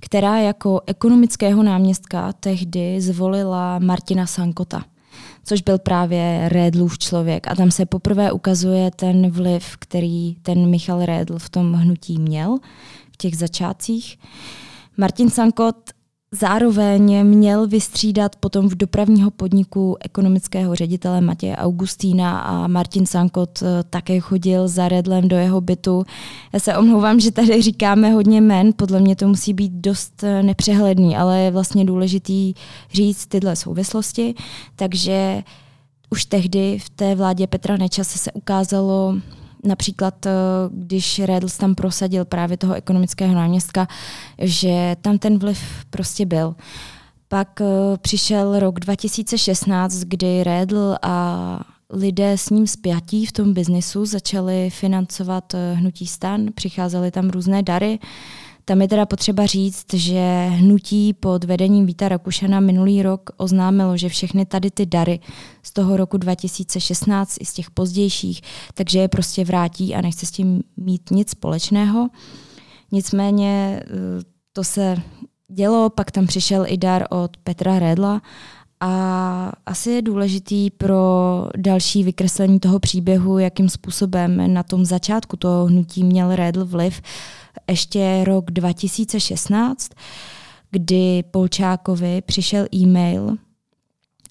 která 0.00 0.38
jako 0.38 0.80
ekonomického 0.86 1.62
náměstka 1.62 2.32
tehdy 2.32 3.00
zvolila 3.00 3.78
Martina 3.78 4.26
Sankota 4.26 4.84
což 5.48 5.62
byl 5.62 5.78
právě 5.78 6.48
Rédlův 6.48 6.98
člověk. 6.98 7.48
A 7.48 7.54
tam 7.54 7.70
se 7.70 7.86
poprvé 7.86 8.32
ukazuje 8.32 8.90
ten 8.90 9.30
vliv, 9.30 9.76
který 9.78 10.34
ten 10.42 10.70
Michal 10.70 11.04
Rédl 11.06 11.38
v 11.38 11.48
tom 11.48 11.72
hnutí 11.72 12.18
měl 12.18 12.58
v 13.12 13.16
těch 13.16 13.36
začátcích. 13.36 14.18
Martin 14.96 15.30
Sankot 15.30 15.76
Zároveň 16.32 17.26
měl 17.26 17.66
vystřídat 17.66 18.36
potom 18.36 18.68
v 18.68 18.74
dopravního 18.74 19.30
podniku 19.30 19.96
ekonomického 20.00 20.74
ředitele 20.74 21.20
Matěje 21.20 21.56
Augustína 21.56 22.40
a 22.40 22.66
Martin 22.66 23.06
Sankot 23.06 23.62
eh, 23.62 23.66
také 23.90 24.20
chodil 24.20 24.68
za 24.68 24.88
Redlem 24.88 25.28
do 25.28 25.36
jeho 25.36 25.60
bytu. 25.60 26.04
Já 26.52 26.60
se 26.60 26.76
omlouvám, 26.76 27.20
že 27.20 27.32
tady 27.32 27.62
říkáme 27.62 28.10
hodně 28.10 28.40
men, 28.40 28.72
podle 28.76 29.00
mě 29.00 29.16
to 29.16 29.28
musí 29.28 29.54
být 29.54 29.72
dost 29.72 30.24
eh, 30.24 30.42
nepřehledný, 30.42 31.16
ale 31.16 31.40
je 31.40 31.50
vlastně 31.50 31.84
důležitý 31.84 32.54
říct 32.92 33.26
tyhle 33.26 33.56
souvislosti. 33.56 34.34
Takže 34.76 35.42
už 36.10 36.24
tehdy 36.24 36.78
v 36.78 36.90
té 36.90 37.14
vládě 37.14 37.46
Petra 37.46 37.76
Nečase 37.76 38.18
se 38.18 38.32
ukázalo, 38.32 39.14
Například, 39.68 40.26
eh, 40.26 40.30
když 40.70 41.18
Redls 41.18 41.58
tam 41.58 41.74
prosadil 41.74 42.24
právě 42.24 42.56
toho 42.56 42.74
ekonomického 42.74 43.34
náměstka, 43.34 43.88
že 44.38 44.96
tam 45.00 45.18
ten 45.18 45.38
vliv 45.38 45.60
prostě 45.90 46.26
byl. 46.26 46.54
Pak 47.28 47.60
eh, 47.60 47.64
přišel 47.98 48.58
rok 48.58 48.80
2016, 48.80 49.94
kdy 49.94 50.44
Redl 50.44 50.96
a 51.02 51.60
lidé 51.90 52.38
s 52.38 52.50
ním 52.50 52.66
spjatí 52.66 53.26
v 53.26 53.32
tom 53.32 53.54
biznisu 53.54 54.06
začali 54.06 54.70
financovat 54.70 55.54
eh, 55.54 55.74
hnutí 55.74 56.06
stan, 56.06 56.46
přicházely 56.54 57.10
tam 57.10 57.30
různé 57.30 57.62
dary. 57.62 57.98
Tam 58.68 58.82
je 58.82 58.88
teda 58.88 59.06
potřeba 59.06 59.46
říct, 59.46 59.94
že 59.94 60.46
hnutí 60.48 61.12
pod 61.12 61.44
vedením 61.44 61.86
Víta 61.86 62.08
Rakušana 62.08 62.60
minulý 62.60 63.02
rok 63.02 63.30
oznámilo, 63.36 63.96
že 63.96 64.08
všechny 64.08 64.46
tady 64.46 64.70
ty 64.70 64.86
dary 64.86 65.20
z 65.62 65.72
toho 65.72 65.96
roku 65.96 66.16
2016 66.16 67.36
i 67.40 67.44
z 67.44 67.52
těch 67.52 67.70
pozdějších, 67.70 68.40
takže 68.74 68.98
je 68.98 69.08
prostě 69.08 69.44
vrátí 69.44 69.94
a 69.94 70.00
nechce 70.00 70.26
s 70.26 70.30
tím 70.30 70.62
mít 70.76 71.10
nic 71.10 71.30
společného. 71.30 72.08
Nicméně 72.92 73.82
eh, 73.82 73.88
to 74.52 74.64
se 74.64 74.96
dělo, 75.48 75.90
pak 75.90 76.10
tam 76.10 76.26
přišel 76.26 76.64
i 76.68 76.76
dar 76.76 77.06
od 77.10 77.36
Petra 77.36 77.78
Redla 77.78 78.22
a 78.80 79.52
asi 79.66 79.90
je 79.90 80.02
důležitý 80.02 80.70
pro 80.70 80.96
další 81.56 82.04
vykreslení 82.04 82.60
toho 82.60 82.78
příběhu, 82.78 83.38
jakým 83.38 83.68
způsobem 83.68 84.54
na 84.54 84.62
tom 84.62 84.84
začátku 84.84 85.36
toho 85.36 85.66
hnutí 85.66 86.04
měl 86.04 86.36
Redl 86.36 86.64
vliv, 86.64 87.02
ještě 87.70 88.24
rok 88.24 88.50
2016, 88.50 89.90
kdy 90.70 91.22
Polčákovi 91.30 92.22
přišel 92.26 92.66
e-mail, 92.74 93.36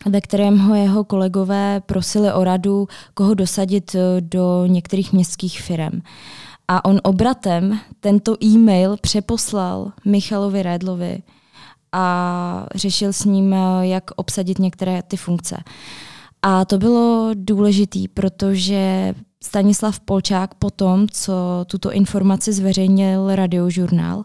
ve 0.05 0.21
kterém 0.21 0.57
ho 0.57 0.75
jeho 0.75 1.03
kolegové 1.03 1.81
prosili 1.85 2.33
o 2.33 2.43
radu, 2.43 2.87
koho 3.13 3.33
dosadit 3.33 3.95
eh, 3.95 4.21
do 4.21 4.65
některých 4.65 5.13
městských 5.13 5.61
firm. 5.61 6.01
A 6.67 6.85
on 6.85 6.99
obratem 7.03 7.79
tento 7.99 8.43
e-mail 8.43 8.97
přeposlal 8.97 9.91
Michalovi 10.05 10.63
Redlovi 10.63 11.23
a 11.91 12.67
řešil 12.75 13.13
s 13.13 13.25
ním, 13.25 13.53
eh, 13.53 13.87
jak 13.87 14.11
obsadit 14.15 14.59
některé 14.59 15.03
ty 15.03 15.17
funkce. 15.17 15.57
A 16.41 16.65
to 16.65 16.77
bylo 16.77 17.29
důležité, 17.33 17.99
protože 18.13 19.13
Stanislav 19.47 19.99
Polčák 19.99 20.53
potom, 20.53 21.07
co 21.11 21.65
tuto 21.67 21.91
informaci 21.91 22.53
zveřejnil 22.53 23.35
radiožurnál, 23.35 24.23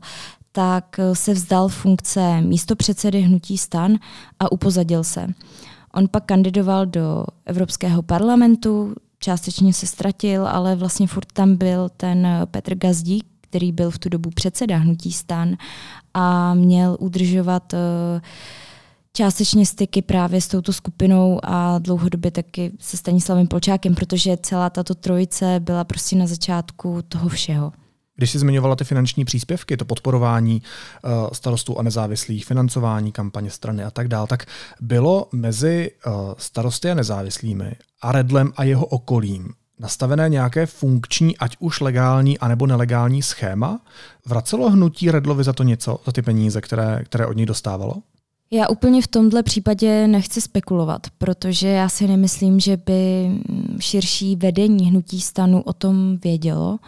tak 0.52 1.00
se 1.12 1.32
vzdal 1.32 1.68
funkce 1.68 2.40
místopředsedy 2.40 3.20
Hnutí 3.20 3.58
stan 3.58 3.98
a 4.38 4.52
upozadil 4.52 5.04
se. 5.04 5.26
On 5.94 6.08
pak 6.08 6.24
kandidoval 6.24 6.86
do 6.86 7.24
Evropského 7.46 8.02
parlamentu, 8.02 8.94
částečně 9.18 9.72
se 9.72 9.86
ztratil, 9.86 10.46
ale 10.46 10.76
vlastně 10.76 11.06
furt 11.06 11.32
tam 11.32 11.56
byl 11.56 11.88
ten 11.96 12.28
Petr 12.50 12.74
Gazdík, 12.74 13.26
který 13.40 13.72
byl 13.72 13.90
v 13.90 13.98
tu 13.98 14.08
dobu 14.08 14.30
předseda 14.30 14.76
Hnutí 14.76 15.12
stan 15.12 15.56
a 16.14 16.54
měl 16.54 16.96
udržovat 17.00 17.72
uh, 17.72 17.78
částečně 19.12 19.66
styky 19.66 20.02
právě 20.02 20.40
s 20.40 20.48
touto 20.48 20.72
skupinou 20.72 21.40
a 21.42 21.78
dlouhodobě 21.78 22.30
taky 22.30 22.72
se 22.80 22.96
Stanislavem 22.96 23.46
Polčákem, 23.46 23.94
protože 23.94 24.36
celá 24.36 24.70
tato 24.70 24.94
trojice 24.94 25.60
byla 25.60 25.84
prostě 25.84 26.16
na 26.16 26.26
začátku 26.26 27.02
toho 27.08 27.28
všeho. 27.28 27.72
Když 28.16 28.30
jsi 28.30 28.38
zmiňovala 28.38 28.76
ty 28.76 28.84
finanční 28.84 29.24
příspěvky, 29.24 29.76
to 29.76 29.84
podporování 29.84 30.62
uh, 31.04 31.10
starostů 31.32 31.78
a 31.78 31.82
nezávislých, 31.82 32.46
financování 32.46 33.12
kampaně 33.12 33.50
strany 33.50 33.84
a 33.84 33.90
tak 33.90 34.08
dále, 34.08 34.26
tak 34.26 34.46
bylo 34.80 35.28
mezi 35.32 35.90
uh, 36.06 36.12
starosty 36.38 36.90
a 36.90 36.94
nezávislými 36.94 37.76
a 38.02 38.12
Redlem 38.12 38.52
a 38.56 38.64
jeho 38.64 38.86
okolím 38.86 39.48
nastavené 39.78 40.28
nějaké 40.28 40.66
funkční, 40.66 41.38
ať 41.38 41.56
už 41.58 41.80
legální, 41.80 42.38
anebo 42.38 42.66
nelegální 42.66 43.22
schéma? 43.22 43.80
Vracelo 44.26 44.70
hnutí 44.70 45.10
Redlovi 45.10 45.44
za 45.44 45.52
to 45.52 45.62
něco, 45.62 46.00
za 46.06 46.12
ty 46.12 46.22
peníze, 46.22 46.60
které, 46.60 47.02
které 47.04 47.26
od 47.26 47.36
něj 47.36 47.46
dostávalo? 47.46 47.94
Já 48.54 48.68
úplně 48.68 49.02
v 49.02 49.06
tomhle 49.06 49.42
případě 49.42 50.08
nechci 50.08 50.40
spekulovat, 50.40 51.06
protože 51.18 51.68
já 51.68 51.88
si 51.88 52.08
nemyslím, 52.08 52.60
že 52.60 52.76
by 52.76 53.30
širší 53.80 54.36
vedení 54.36 54.86
hnutí 54.86 55.20
stanu 55.20 55.62
o 55.62 55.72
tom 55.72 56.18
vědělo. 56.24 56.78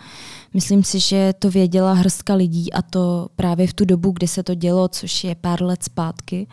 Myslím 0.55 0.85
si, 0.85 1.01
že 1.01 1.35
to 1.39 1.51
věděla 1.51 1.93
hrstka 1.93 2.35
lidí 2.35 2.73
a 2.73 2.83
to 2.83 3.29
právě 3.37 3.67
v 3.67 3.75
tu 3.75 3.85
dobu, 3.85 4.11
kdy 4.11 4.29
se 4.29 4.43
to 4.43 4.55
dělo, 4.55 4.89
což 4.89 5.25
je 5.25 5.35
pár 5.35 5.63
let 5.63 5.83
zpátky. 5.83 6.47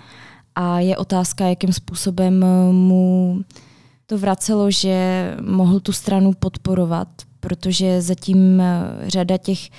A 0.55 0.79
je 0.79 0.97
otázka, 0.97 1.47
jakým 1.47 1.73
způsobem 1.73 2.45
mu 2.71 3.41
to 4.05 4.17
vracelo, 4.17 4.71
že 4.71 5.27
mohl 5.41 5.79
tu 5.79 5.91
stranu 5.91 6.33
podporovat, 6.39 7.07
protože 7.39 8.01
zatím 8.01 8.63
řada 9.07 9.37
těch 9.37 9.69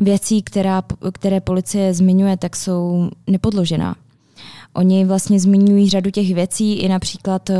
věcí, 0.00 0.42
která, 0.42 0.82
které 1.12 1.40
policie 1.40 1.94
zmiňuje, 1.94 2.36
tak 2.36 2.56
jsou 2.56 3.10
nepodložená. 3.26 3.96
Oni 4.74 5.04
vlastně 5.04 5.40
zmiňují 5.40 5.90
řadu 5.90 6.10
těch 6.10 6.34
věcí, 6.34 6.72
i 6.72 6.88
například 6.88 7.50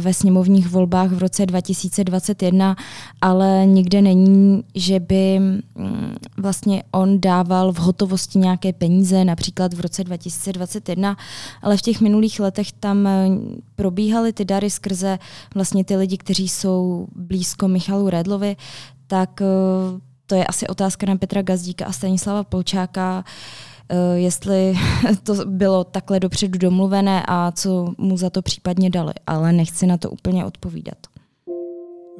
ve 0.00 0.14
sněmovních 0.14 0.68
volbách 0.68 1.10
v 1.10 1.18
roce 1.18 1.46
2021, 1.46 2.76
ale 3.20 3.66
nikde 3.66 4.02
není, 4.02 4.64
že 4.74 5.00
by 5.00 5.38
mm, 5.38 6.14
vlastně 6.36 6.82
on 6.90 7.20
dával 7.20 7.72
v 7.72 7.78
hotovosti 7.78 8.38
nějaké 8.38 8.72
peníze, 8.72 9.24
například 9.24 9.74
v 9.74 9.80
roce 9.80 10.04
2021, 10.04 11.16
ale 11.62 11.76
v 11.76 11.82
těch 11.82 12.00
minulých 12.00 12.40
letech 12.40 12.72
tam 12.72 13.08
probíhaly 13.76 14.32
ty 14.32 14.44
dary 14.44 14.70
skrze 14.70 15.18
vlastně 15.54 15.84
ty 15.84 15.96
lidi, 15.96 16.16
kteří 16.16 16.48
jsou 16.48 17.06
blízko 17.16 17.68
Michalu 17.68 18.10
Redlovi, 18.10 18.56
tak 19.06 19.42
to 20.30 20.34
je 20.34 20.46
asi 20.46 20.66
otázka 20.66 21.06
na 21.06 21.16
Petra 21.16 21.42
Gazdíka 21.42 21.86
a 21.86 21.92
Stanislava 21.92 22.44
Polčáka, 22.44 23.24
eh, 23.26 23.69
jestli 24.14 24.74
to 25.22 25.34
bylo 25.46 25.84
takhle 25.84 26.20
dopředu 26.20 26.58
domluvené 26.58 27.22
a 27.28 27.52
co 27.52 27.94
mu 27.98 28.16
za 28.16 28.30
to 28.30 28.42
případně 28.42 28.90
dali, 28.90 29.12
ale 29.26 29.52
nechci 29.52 29.86
na 29.86 29.96
to 29.96 30.10
úplně 30.10 30.44
odpovídat. 30.44 30.98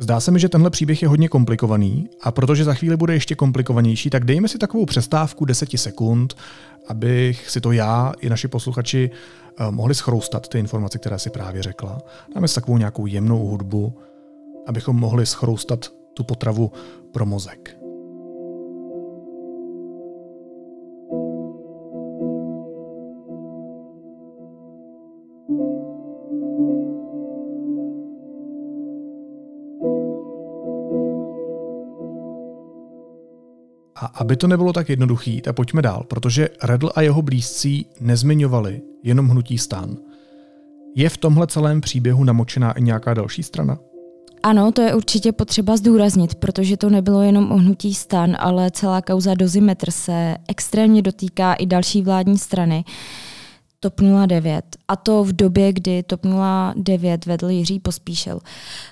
Zdá 0.00 0.20
se 0.20 0.30
mi, 0.30 0.40
že 0.40 0.48
tenhle 0.48 0.70
příběh 0.70 1.02
je 1.02 1.08
hodně 1.08 1.28
komplikovaný 1.28 2.08
a 2.22 2.32
protože 2.32 2.64
za 2.64 2.74
chvíli 2.74 2.96
bude 2.96 3.14
ještě 3.14 3.34
komplikovanější, 3.34 4.10
tak 4.10 4.24
dejme 4.24 4.48
si 4.48 4.58
takovou 4.58 4.86
přestávku 4.86 5.44
10 5.44 5.68
sekund, 5.76 6.36
abych 6.88 7.50
si 7.50 7.60
to 7.60 7.72
já 7.72 8.12
i 8.20 8.28
naši 8.28 8.48
posluchači 8.48 9.10
eh, 9.10 9.70
mohli 9.70 9.94
schroustat 9.94 10.48
ty 10.48 10.58
informace, 10.58 10.98
které 10.98 11.18
si 11.18 11.30
právě 11.30 11.62
řekla. 11.62 11.98
Dáme 12.34 12.48
si 12.48 12.54
takovou 12.54 12.78
nějakou 12.78 13.06
jemnou 13.06 13.46
hudbu, 13.46 13.98
abychom 14.66 14.96
mohli 14.96 15.26
schroustat 15.26 15.88
tu 16.14 16.24
potravu 16.24 16.72
pro 17.12 17.26
mozek. 17.26 17.79
Aby 34.20 34.36
to 34.36 34.46
nebylo 34.46 34.72
tak 34.72 34.88
jednoduchý, 34.88 35.40
tak 35.40 35.56
pojďme 35.56 35.82
dál, 35.82 36.04
protože 36.08 36.48
Redl 36.62 36.90
a 36.94 37.00
jeho 37.00 37.22
blízcí 37.22 37.86
nezmiňovali 38.00 38.80
jenom 39.02 39.28
hnutí 39.28 39.58
stan. 39.58 39.96
Je 40.96 41.08
v 41.08 41.16
tomhle 41.16 41.46
celém 41.46 41.80
příběhu 41.80 42.24
namočená 42.24 42.72
i 42.72 42.82
nějaká 42.82 43.14
další 43.14 43.42
strana? 43.42 43.78
Ano, 44.42 44.72
to 44.72 44.82
je 44.82 44.94
určitě 44.94 45.32
potřeba 45.32 45.76
zdůraznit, 45.76 46.34
protože 46.34 46.76
to 46.76 46.90
nebylo 46.90 47.22
jenom 47.22 47.52
o 47.52 47.56
hnutí 47.56 47.94
stan, 47.94 48.36
ale 48.38 48.70
celá 48.70 49.02
kauza 49.02 49.34
Dozimetr 49.34 49.90
se 49.90 50.36
extrémně 50.48 51.02
dotýká 51.02 51.54
i 51.54 51.66
další 51.66 52.02
vládní 52.02 52.38
strany. 52.38 52.84
TOP 53.80 54.00
09. 54.26 54.64
A 54.88 54.96
to 54.96 55.24
v 55.24 55.32
době, 55.32 55.72
kdy 55.72 56.02
TOP 56.02 56.20
09 56.74 57.26
vedl 57.26 57.48
Jiří 57.50 57.80
Pospíšil. 57.80 58.40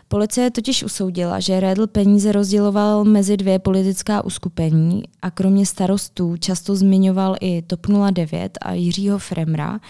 Policie 0.08 0.50
totiž 0.50 0.84
usoudila, 0.84 1.40
že 1.40 1.60
Redl 1.60 1.86
peníze 1.86 2.32
rozděloval 2.32 3.04
mezi 3.04 3.36
dvě 3.36 3.58
politická 3.58 4.24
uskupení 4.24 5.02
a 5.22 5.30
kromě 5.30 5.66
starostů 5.66 6.36
často 6.36 6.76
zmiňoval 6.76 7.36
i 7.40 7.62
TOP 7.62 7.86
09 8.10 8.58
a 8.62 8.72
Jiřího 8.72 9.18
Fremra, 9.18 9.80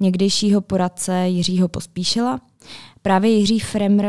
někdejšího 0.00 0.60
poradce 0.60 1.28
Jiřího 1.28 1.68
Pospíšila. 1.68 2.40
Právě 3.02 3.30
Jiří 3.30 3.60
Fremr 3.60 4.04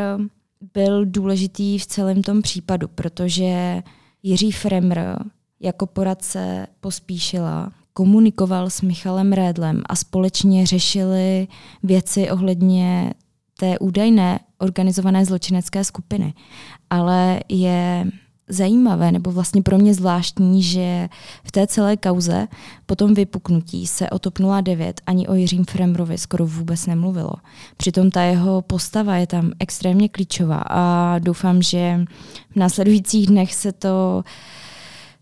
byl 0.73 1.05
důležitý 1.05 1.77
v 1.77 1.85
celém 1.85 2.23
tom 2.23 2.41
případu, 2.41 2.87
protože 2.87 3.81
Jiří 4.23 4.51
Fremr 4.51 4.99
jako 5.59 5.85
poradce 5.85 6.67
Pospíšila 6.79 7.71
komunikoval 7.93 8.69
s 8.69 8.81
Michalem 8.81 9.33
Rédlem 9.33 9.81
a 9.85 9.95
společně 9.95 10.65
řešili 10.65 11.47
věci 11.83 12.31
ohledně 12.31 13.13
té 13.59 13.79
údajné 13.79 14.39
organizované 14.57 15.25
zločinecké 15.25 15.83
skupiny. 15.83 16.33
Ale 16.89 17.39
je 17.49 18.05
zajímavé, 18.49 19.11
nebo 19.11 19.31
vlastně 19.31 19.61
pro 19.61 19.77
mě 19.77 19.93
zvláštní, 19.93 20.63
že 20.63 21.09
v 21.43 21.51
té 21.51 21.67
celé 21.67 21.97
kauze 21.97 22.47
po 22.85 22.95
tom 22.95 23.13
vypuknutí 23.13 23.87
se 23.87 24.09
o 24.09 24.19
TOP 24.19 24.39
09 24.61 25.01
ani 25.05 25.27
o 25.27 25.33
Jiřím 25.33 25.65
Fremrovi 25.65 26.17
skoro 26.17 26.45
vůbec 26.45 26.85
nemluvilo. 26.85 27.33
Přitom 27.77 28.11
ta 28.11 28.21
jeho 28.21 28.61
postava 28.61 29.15
je 29.15 29.27
tam 29.27 29.51
extrémně 29.59 30.09
klíčová 30.09 30.63
a 30.69 31.19
doufám, 31.19 31.61
že 31.61 32.05
v 32.49 32.55
následujících 32.55 33.27
dnech 33.27 33.53
se 33.53 33.71
to 33.71 34.23
uh, 34.25 34.31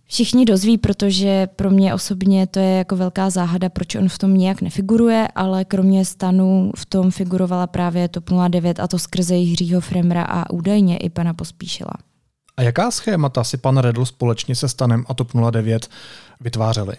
všichni 0.09 0.45
dozví, 0.45 0.77
protože 0.77 1.47
pro 1.55 1.71
mě 1.71 1.93
osobně 1.93 2.47
to 2.47 2.59
je 2.59 2.77
jako 2.77 2.95
velká 2.95 3.29
záhada, 3.29 3.69
proč 3.69 3.95
on 3.95 4.09
v 4.09 4.17
tom 4.17 4.37
nijak 4.37 4.61
nefiguruje, 4.61 5.27
ale 5.35 5.65
kromě 5.65 6.05
stanu 6.05 6.71
v 6.75 6.85
tom 6.85 7.11
figurovala 7.11 7.67
právě 7.67 8.07
TOP 8.07 8.29
09 8.47 8.79
a 8.79 8.87
to 8.87 8.99
skrze 8.99 9.35
Jiřího 9.35 9.81
Fremra 9.81 10.23
a 10.23 10.49
údajně 10.49 10.97
i 10.97 11.09
pana 11.09 11.33
Pospíšila. 11.33 11.93
A 12.57 12.61
jaká 12.61 12.91
schémata 12.91 13.43
si 13.43 13.57
pan 13.57 13.77
Redl 13.77 14.05
společně 14.05 14.55
se 14.55 14.69
stanem 14.69 15.05
a 15.07 15.13
TOP 15.13 15.31
09 15.51 15.87
vytvářeli? 16.41 16.93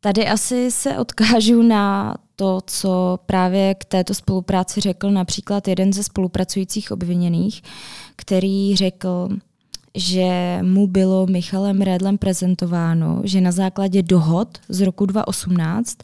Tady 0.00 0.28
asi 0.28 0.70
se 0.70 0.98
odkážu 0.98 1.62
na 1.62 2.14
to, 2.36 2.60
co 2.66 3.18
právě 3.26 3.74
k 3.74 3.84
této 3.84 4.14
spolupráci 4.14 4.80
řekl 4.80 5.10
například 5.10 5.68
jeden 5.68 5.92
ze 5.92 6.02
spolupracujících 6.02 6.92
obviněných, 6.92 7.62
který 8.16 8.76
řekl, 8.76 9.28
že 9.94 10.58
mu 10.62 10.86
bylo 10.86 11.26
Michalem 11.26 11.80
Redlem 11.80 12.18
prezentováno, 12.18 13.20
že 13.24 13.40
na 13.40 13.52
základě 13.52 14.02
dohod 14.02 14.58
z 14.68 14.80
roku 14.80 15.06
2018 15.06 15.98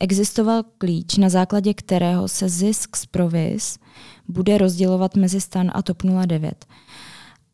existoval 0.00 0.62
klíč, 0.78 1.16
na 1.16 1.28
základě 1.28 1.74
kterého 1.74 2.28
se 2.28 2.48
zisk 2.48 2.96
z 2.96 3.06
provis 3.06 3.78
bude 4.28 4.58
rozdělovat 4.58 5.16
mezi 5.16 5.40
stan 5.40 5.70
a 5.74 5.82
TOP 5.82 6.02
09. 6.26 6.66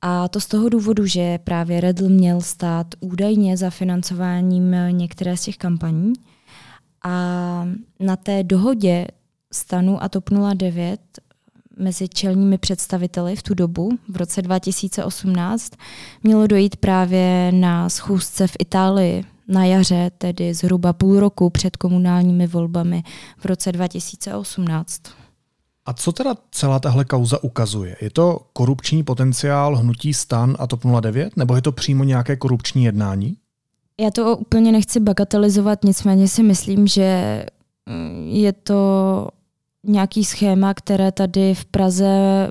A 0.03 0.29
to 0.29 0.41
z 0.41 0.47
toho 0.47 0.69
důvodu, 0.69 1.07
že 1.07 1.39
právě 1.39 1.81
Redl 1.81 2.09
měl 2.09 2.41
stát 2.41 2.87
údajně 3.01 3.57
za 3.57 3.71
financováním 3.71 4.77
některé 4.91 5.37
z 5.37 5.41
těch 5.41 5.57
kampaní. 5.57 6.13
A 7.05 7.69
na 8.01 8.17
té 8.17 8.43
dohodě 8.43 9.07
stanu 9.53 10.03
a 10.03 10.09
TOP 10.09 10.31
09 10.55 11.01
mezi 11.79 12.09
čelními 12.09 12.59
představiteli 12.59 13.37
v 13.37 13.43
tu 13.43 13.55
dobu, 13.55 13.91
v 14.09 14.17
roce 14.17 14.43
2018, 14.43 15.73
mělo 16.23 16.47
dojít 16.47 16.77
právě 16.77 17.53
na 17.53 17.89
schůzce 17.89 18.47
v 18.47 18.57
Itálii 18.59 19.25
na 19.49 19.65
jaře, 19.65 20.11
tedy 20.19 20.55
zhruba 20.55 20.93
půl 20.93 21.21
roku 21.21 21.51
před 21.51 21.77
komunálními 21.77 22.47
volbami 22.47 23.03
v 23.39 23.45
roce 23.45 23.73
2018. 23.73 25.03
A 25.87 25.93
co 25.93 26.13
teda 26.13 26.35
celá 26.51 26.79
tahle 26.79 27.05
kauza 27.05 27.45
ukazuje? 27.45 27.97
Je 28.01 28.11
to 28.11 28.41
korupční 28.53 29.03
potenciál 29.03 29.77
hnutí 29.77 30.15
stan 30.15 30.57
a 30.59 30.67
TOP 30.67 30.81
09, 31.01 31.37
nebo 31.37 31.57
je 31.57 31.63
to 31.63 31.73
přímo 31.73 32.05
nějaké 32.05 32.37
korupční 32.37 32.85
jednání? 32.85 33.37
Já 34.01 34.11
to 34.11 34.37
úplně 34.37 34.73
nechci 34.73 35.01
bagatelizovat, 35.01 35.85
nicméně 35.85 36.29
si 36.29 36.43
myslím, 36.43 36.87
že 36.87 37.47
mm, 37.87 38.29
je 38.29 38.53
to 38.53 39.29
nějaký 39.87 40.25
schéma, 40.25 40.75
které 40.75 41.13
tady 41.13 41.55
v 41.55 41.65
Praze 41.65 42.09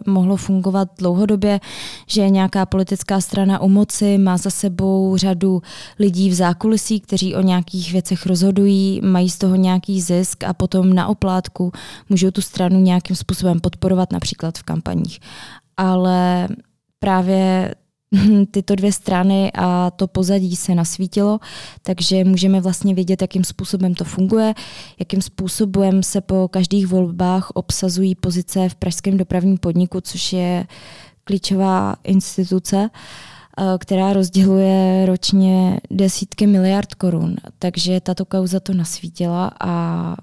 mohlo 0.08 0.36
fungovat 0.36 0.90
dlouhodobě, 0.98 1.60
že 2.08 2.30
nějaká 2.30 2.66
politická 2.66 3.22
strana 3.22 3.62
u 3.62 3.70
moci, 3.70 4.18
má 4.18 4.38
za 4.38 4.50
sebou 4.50 5.18
řadu 5.18 5.62
lidí 6.00 6.30
v 6.30 6.34
zákulisí, 6.34 7.00
kteří 7.00 7.36
o 7.36 7.42
nějakých 7.42 7.92
věcech 7.92 8.26
rozhodují, 8.26 9.02
mají 9.04 9.30
z 9.30 9.38
toho 9.38 9.56
nějaký 9.56 10.02
zisk 10.02 10.44
a 10.44 10.54
potom 10.54 10.94
na 10.94 11.08
oplátku 11.08 11.72
můžou 12.10 12.32
tu 12.32 12.42
stranu 12.42 12.80
nějakým 12.80 13.16
způsobem 13.16 13.60
podporovat, 13.60 14.12
například 14.12 14.58
v 14.58 14.64
kampaních. 14.64 15.20
Ale 15.78 16.48
právě 17.00 17.74
tyto 18.52 18.76
dvě 18.76 18.92
strany 18.92 19.52
a 19.56 19.92
to 19.92 20.08
pozadí 20.08 20.56
se 20.56 20.76
nasvítilo, 20.76 21.40
takže 21.82 22.24
můžeme 22.24 22.62
vlastně 22.62 22.94
vědět, 22.96 23.22
jakým 23.22 23.44
způsobem 23.44 23.96
to 23.96 24.04
funguje, 24.04 24.54
jakým 25.00 25.22
způsobem 25.22 26.04
se 26.04 26.22
po 26.22 26.48
každých 26.48 26.88
volbách 26.88 27.50
obsazují 27.54 28.16
pozice 28.16 28.70
v 28.70 28.76
pražském 28.76 29.18
dopravním 29.18 29.58
podniku, 29.58 30.02
což 30.02 30.34
je 30.34 30.68
klíčová 31.24 31.96
instituce, 32.04 32.90
eh, 32.90 33.64
která 33.80 34.14
rozděluje 34.14 35.06
ročně 35.06 35.80
desítky 35.92 36.48
miliard 36.48 36.94
korun. 36.96 37.36
Takže 37.60 38.02
tato 38.02 38.26
kauza 38.26 38.60
to 38.60 38.74
nasvítila 38.74 39.52
a 39.60 40.16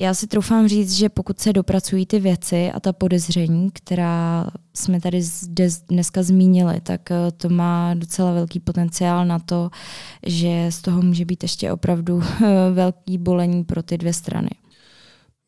já 0.00 0.14
si 0.14 0.26
troufám 0.26 0.68
říct, 0.68 0.92
že 0.92 1.08
pokud 1.08 1.40
se 1.40 1.52
dopracují 1.52 2.06
ty 2.06 2.20
věci 2.20 2.70
a 2.72 2.80
ta 2.80 2.92
podezření, 2.92 3.70
která 3.70 4.46
jsme 4.76 5.00
tady 5.00 5.22
dneska 5.88 6.22
zmínili, 6.22 6.80
tak 6.80 7.10
eh, 7.10 7.30
to 7.36 7.48
má 7.48 7.94
docela 7.94 8.32
velký 8.32 8.60
potenciál 8.60 9.26
na 9.26 9.38
to, 9.38 9.70
že 10.26 10.66
z 10.70 10.82
toho 10.82 11.02
může 11.02 11.24
být 11.24 11.42
ještě 11.42 11.72
opravdu 11.72 12.22
eh, 12.44 12.70
velký 12.72 13.18
bolení 13.18 13.64
pro 13.64 13.82
ty 13.82 13.98
dvě 13.98 14.12
strany. 14.12 14.50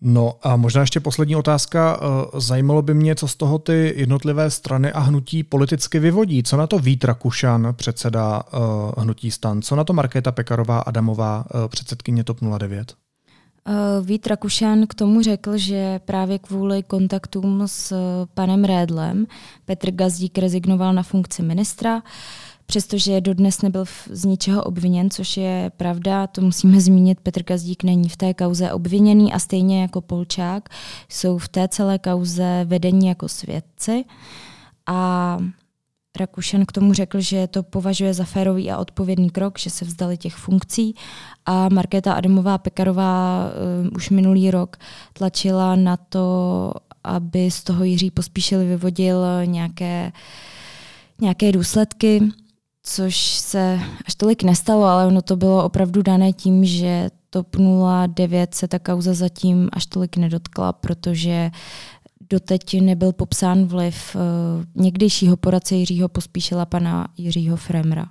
No 0.03 0.35
a 0.43 0.57
možná 0.57 0.81
ještě 0.81 1.01
poslední 1.01 1.37
otázka. 1.37 2.01
Eh, 2.03 2.41
zajímalo 2.41 2.83
by 2.83 2.95
mě, 2.95 3.15
co 3.15 3.29
z 3.29 3.37
toho 3.37 3.59
ty 3.59 3.95
jednotlivé 3.97 4.51
strany 4.51 4.93
a 4.93 5.01
hnutí 5.01 5.43
politicky 5.43 5.99
vyvodí. 5.99 6.43
Co 6.43 6.57
na 6.57 6.67
to 6.67 6.79
Vít 6.79 7.05
Rakušan, 7.05 7.75
předseda 7.77 8.43
hnutí 8.99 9.31
stan? 9.31 9.63
Co 9.63 9.77
na 9.77 9.85
to 9.85 9.93
Markéta 9.93 10.33
Pekarová 10.33 10.79
Adamová, 10.79 11.45
předsedkyně 11.69 12.25
TOP 12.25 12.39
09? 12.59 12.95
Vít 14.03 14.27
Rakušan 14.27 14.87
k 14.87 14.95
tomu 14.95 15.23
řekl, 15.23 15.57
že 15.57 16.01
právě 16.05 16.39
kvůli 16.39 16.83
kontaktům 16.83 17.63
s 17.67 17.95
panem 18.35 18.65
Rédlem 18.65 19.27
Petr 19.65 19.91
Gazdík 19.91 20.39
rezignoval 20.39 20.93
na 20.95 21.03
funkci 21.03 21.43
ministra, 21.43 22.03
přestože 22.67 23.21
dodnes 23.21 23.63
nebyl 23.63 23.85
z 24.11 24.25
ničeho 24.25 24.63
obviněn, 24.65 25.11
což 25.11 25.37
je 25.37 25.71
pravda, 25.77 26.27
to 26.27 26.41
musíme 26.41 26.81
zmínit, 26.81 27.21
Petr 27.21 27.43
Gazdík 27.43 27.85
není 27.85 28.09
v 28.09 28.17
té 28.17 28.35
kauze 28.35 28.73
obviněný 28.73 29.33
a 29.33 29.39
stejně 29.39 29.83
jako 29.83 30.01
Polčák 30.01 30.69
jsou 31.09 31.39
v 31.39 31.49
té 31.49 31.69
celé 31.69 31.99
kauze 31.99 32.65
vedení 32.65 33.07
jako 33.07 33.29
svědci. 33.29 34.05
A 34.87 35.39
Rakušan 36.19 36.67
k 36.67 36.73
tomu 36.73 36.93
řekl, 36.93 37.21
že 37.21 37.47
to 37.47 37.63
považuje 37.63 38.15
za 38.15 38.25
férový 38.25 38.71
a 38.71 38.79
odpovědný 38.79 39.31
krok, 39.31 39.59
že 39.59 39.71
se 39.71 39.85
vzdali 39.85 40.17
těch 40.17 40.35
funkcí. 40.35 40.95
A 41.47 41.69
Markéta 41.69 42.13
Adamová 42.13 42.59
Pekarová 42.59 43.45
uh, 43.83 43.89
už 43.95 44.11
minulý 44.11 44.51
rok 44.51 44.77
tlačila 45.13 45.77
na 45.77 45.97
to, 45.97 46.73
aby 47.05 47.51
z 47.51 47.63
toho 47.63 47.85
Jiří 47.85 48.11
Pospíšil 48.11 48.59
vyvodil 48.59 49.25
nějaké, 49.45 50.13
nějaké 51.21 51.53
důsledky, 51.53 52.23
což 52.83 53.17
se 53.17 53.81
až 54.07 54.15
tolik 54.15 54.43
nestalo, 54.43 54.85
ale 54.85 55.07
ono 55.07 55.23
to 55.23 55.37
bylo 55.37 55.65
opravdu 55.65 56.03
dané 56.03 56.33
tím, 56.33 56.65
že 56.65 57.11
TOP 57.31 57.57
09 58.07 58.55
se 58.55 58.69
ta 58.69 58.79
kauza 58.79 59.15
zatím 59.15 59.69
až 59.73 59.87
tolik 59.87 60.17
nedotkla, 60.17 60.73
protože 60.73 61.51
doteď 62.31 62.81
nebyl 62.81 63.13
popsán 63.13 63.65
vliv 63.65 64.17
uh, 64.17 64.83
někdejšího 64.85 65.37
poradce 65.37 65.75
Jiřího 65.75 66.09
Pospíšila 66.09 66.67
pana 66.67 67.09
Jiřího 67.17 67.57
Fremra. 67.57 68.07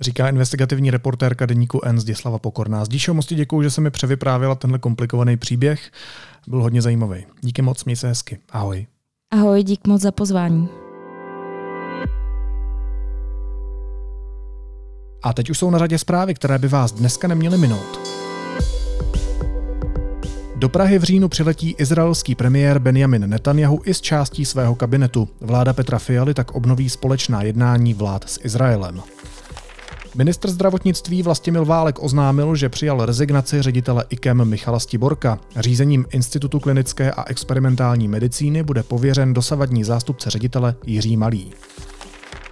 Říká 0.00 0.28
investigativní 0.28 0.90
reportérka 0.90 1.46
deníku 1.46 1.80
N 1.84 2.00
Zdislava 2.00 2.38
Pokorná. 2.38 2.84
Zdíšo, 2.84 3.14
moc 3.14 3.26
ti 3.26 3.34
děkuju, 3.34 3.62
že 3.62 3.70
se 3.70 3.80
mi 3.80 3.90
převyprávěla 3.90 4.54
tenhle 4.54 4.78
komplikovaný 4.78 5.36
příběh. 5.36 5.90
Byl 6.48 6.62
hodně 6.62 6.82
zajímavý. 6.82 7.24
Díky 7.40 7.62
moc, 7.62 7.84
měj 7.84 7.96
se 7.96 8.08
hezky. 8.08 8.38
Ahoj. 8.50 8.86
Ahoj, 9.30 9.62
dík 9.62 9.86
moc 9.86 10.02
za 10.02 10.12
pozvání. 10.12 10.68
A 15.22 15.32
teď 15.32 15.50
už 15.50 15.58
jsou 15.58 15.70
na 15.70 15.78
řadě 15.78 15.98
zprávy, 15.98 16.34
které 16.34 16.58
by 16.58 16.68
vás 16.68 16.92
dneska 16.92 17.28
neměly 17.28 17.58
minout. 17.58 18.00
Do 20.62 20.68
Prahy 20.68 20.98
v 20.98 21.02
říjnu 21.02 21.28
přiletí 21.28 21.74
izraelský 21.78 22.34
premiér 22.34 22.78
Benjamin 22.78 23.30
Netanyahu 23.30 23.80
i 23.84 23.94
s 23.94 24.00
částí 24.00 24.44
svého 24.44 24.74
kabinetu. 24.74 25.28
Vláda 25.40 25.72
Petra 25.72 25.98
Fialy 25.98 26.34
tak 26.34 26.50
obnoví 26.50 26.88
společná 26.88 27.42
jednání 27.42 27.94
vlád 27.94 28.24
s 28.28 28.40
Izraelem. 28.44 29.02
Ministr 30.14 30.50
zdravotnictví 30.50 31.22
Vlastimil 31.22 31.64
Válek 31.64 32.02
oznámil, 32.02 32.56
že 32.56 32.68
přijal 32.68 33.06
rezignaci 33.06 33.62
ředitele 33.62 34.04
IKEM 34.10 34.44
Michala 34.44 34.78
Stiborka. 34.78 35.38
Řízením 35.56 36.06
Institutu 36.10 36.60
klinické 36.60 37.10
a 37.10 37.24
experimentální 37.24 38.08
medicíny 38.08 38.62
bude 38.62 38.82
pověřen 38.82 39.34
dosavadní 39.34 39.84
zástupce 39.84 40.30
ředitele 40.30 40.74
Jiří 40.86 41.16
Malý. 41.16 41.52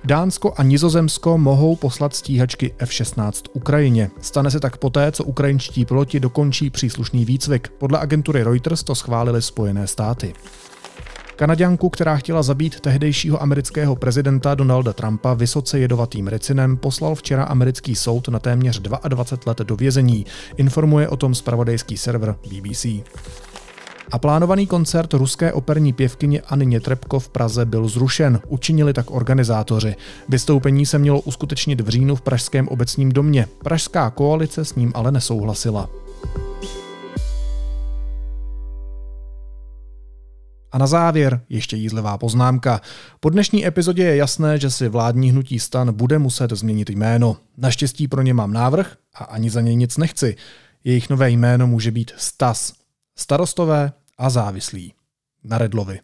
Dánsko 0.04 0.52
a 0.56 0.62
Nizozemsko 0.62 1.38
mohou 1.38 1.76
poslat 1.76 2.14
stíhačky 2.14 2.74
F-16 2.78 3.32
Ukrajině. 3.52 4.10
Stane 4.20 4.50
se 4.50 4.60
tak 4.60 4.76
poté, 4.76 5.12
co 5.12 5.24
ukrajinští 5.24 5.84
piloti 5.84 6.20
dokončí 6.20 6.70
příslušný 6.70 7.24
výcvik. 7.24 7.68
Podle 7.68 7.98
agentury 7.98 8.42
Reuters 8.42 8.82
to 8.82 8.94
schválili 8.94 9.42
Spojené 9.42 9.86
státy. 9.86 10.32
Kanaďanku, 11.36 11.88
která 11.88 12.16
chtěla 12.16 12.42
zabít 12.42 12.80
tehdejšího 12.80 13.42
amerického 13.42 13.96
prezidenta 13.96 14.54
Donalda 14.54 14.92
Trumpa 14.92 15.34
vysoce 15.34 15.78
jedovatým 15.78 16.28
recinem, 16.28 16.76
poslal 16.76 17.14
včera 17.14 17.44
americký 17.44 17.96
soud 17.96 18.28
na 18.28 18.38
téměř 18.38 18.80
22 18.80 19.50
let 19.50 19.58
do 19.58 19.76
vězení, 19.76 20.26
informuje 20.56 21.08
o 21.08 21.16
tom 21.16 21.34
spravodajský 21.34 21.96
server 21.96 22.34
BBC. 22.48 22.86
A 24.12 24.18
plánovaný 24.18 24.66
koncert 24.66 25.14
ruské 25.14 25.52
operní 25.52 25.92
pěvkyně 25.92 26.40
Anny 26.40 26.66
Nětrebko 26.66 27.20
v 27.20 27.28
Praze 27.28 27.64
byl 27.64 27.88
zrušen, 27.88 28.40
učinili 28.48 28.92
tak 28.92 29.10
organizátoři. 29.10 29.96
Vystoupení 30.28 30.86
se 30.86 30.98
mělo 30.98 31.20
uskutečnit 31.20 31.80
v 31.80 31.88
říjnu 31.88 32.16
v 32.16 32.20
Pražském 32.20 32.68
obecním 32.68 33.12
domě. 33.12 33.46
Pražská 33.64 34.10
koalice 34.10 34.64
s 34.64 34.74
ním 34.74 34.92
ale 34.94 35.12
nesouhlasila. 35.12 35.90
A 40.72 40.78
na 40.78 40.86
závěr 40.86 41.40
ještě 41.48 41.76
jízlivá 41.76 42.18
poznámka. 42.18 42.80
Po 43.20 43.30
dnešní 43.30 43.66
epizodě 43.66 44.02
je 44.02 44.16
jasné, 44.16 44.58
že 44.58 44.70
si 44.70 44.88
vládní 44.88 45.30
hnutí 45.30 45.58
stan 45.58 45.92
bude 45.92 46.18
muset 46.18 46.50
změnit 46.50 46.90
jméno. 46.90 47.36
Naštěstí 47.56 48.08
pro 48.08 48.22
ně 48.22 48.34
mám 48.34 48.52
návrh 48.52 48.96
a 49.14 49.24
ani 49.24 49.50
za 49.50 49.60
něj 49.60 49.76
nic 49.76 49.96
nechci. 49.96 50.36
Jejich 50.84 51.10
nové 51.10 51.30
jméno 51.30 51.66
může 51.66 51.90
být 51.90 52.12
Stas. 52.16 52.72
Starostové 53.18 53.92
a 54.20 54.30
závislí. 54.30 54.94
Na 55.44 55.58
Redlovi. 55.58 56.00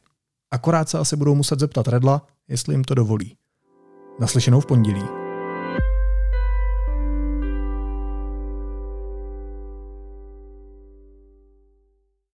Akorát 0.51 0.89
se 0.89 0.99
asi 0.99 1.17
budou 1.17 1.35
muset 1.35 1.61
zeptat 1.61 1.89
Redla, 1.89 2.27
jestli 2.49 2.75
jim 2.75 2.85
to 2.85 2.95
dovolí. 2.95 3.37
Naslyšenou 4.21 4.61
v 4.61 4.67
pondělí. 4.67 5.26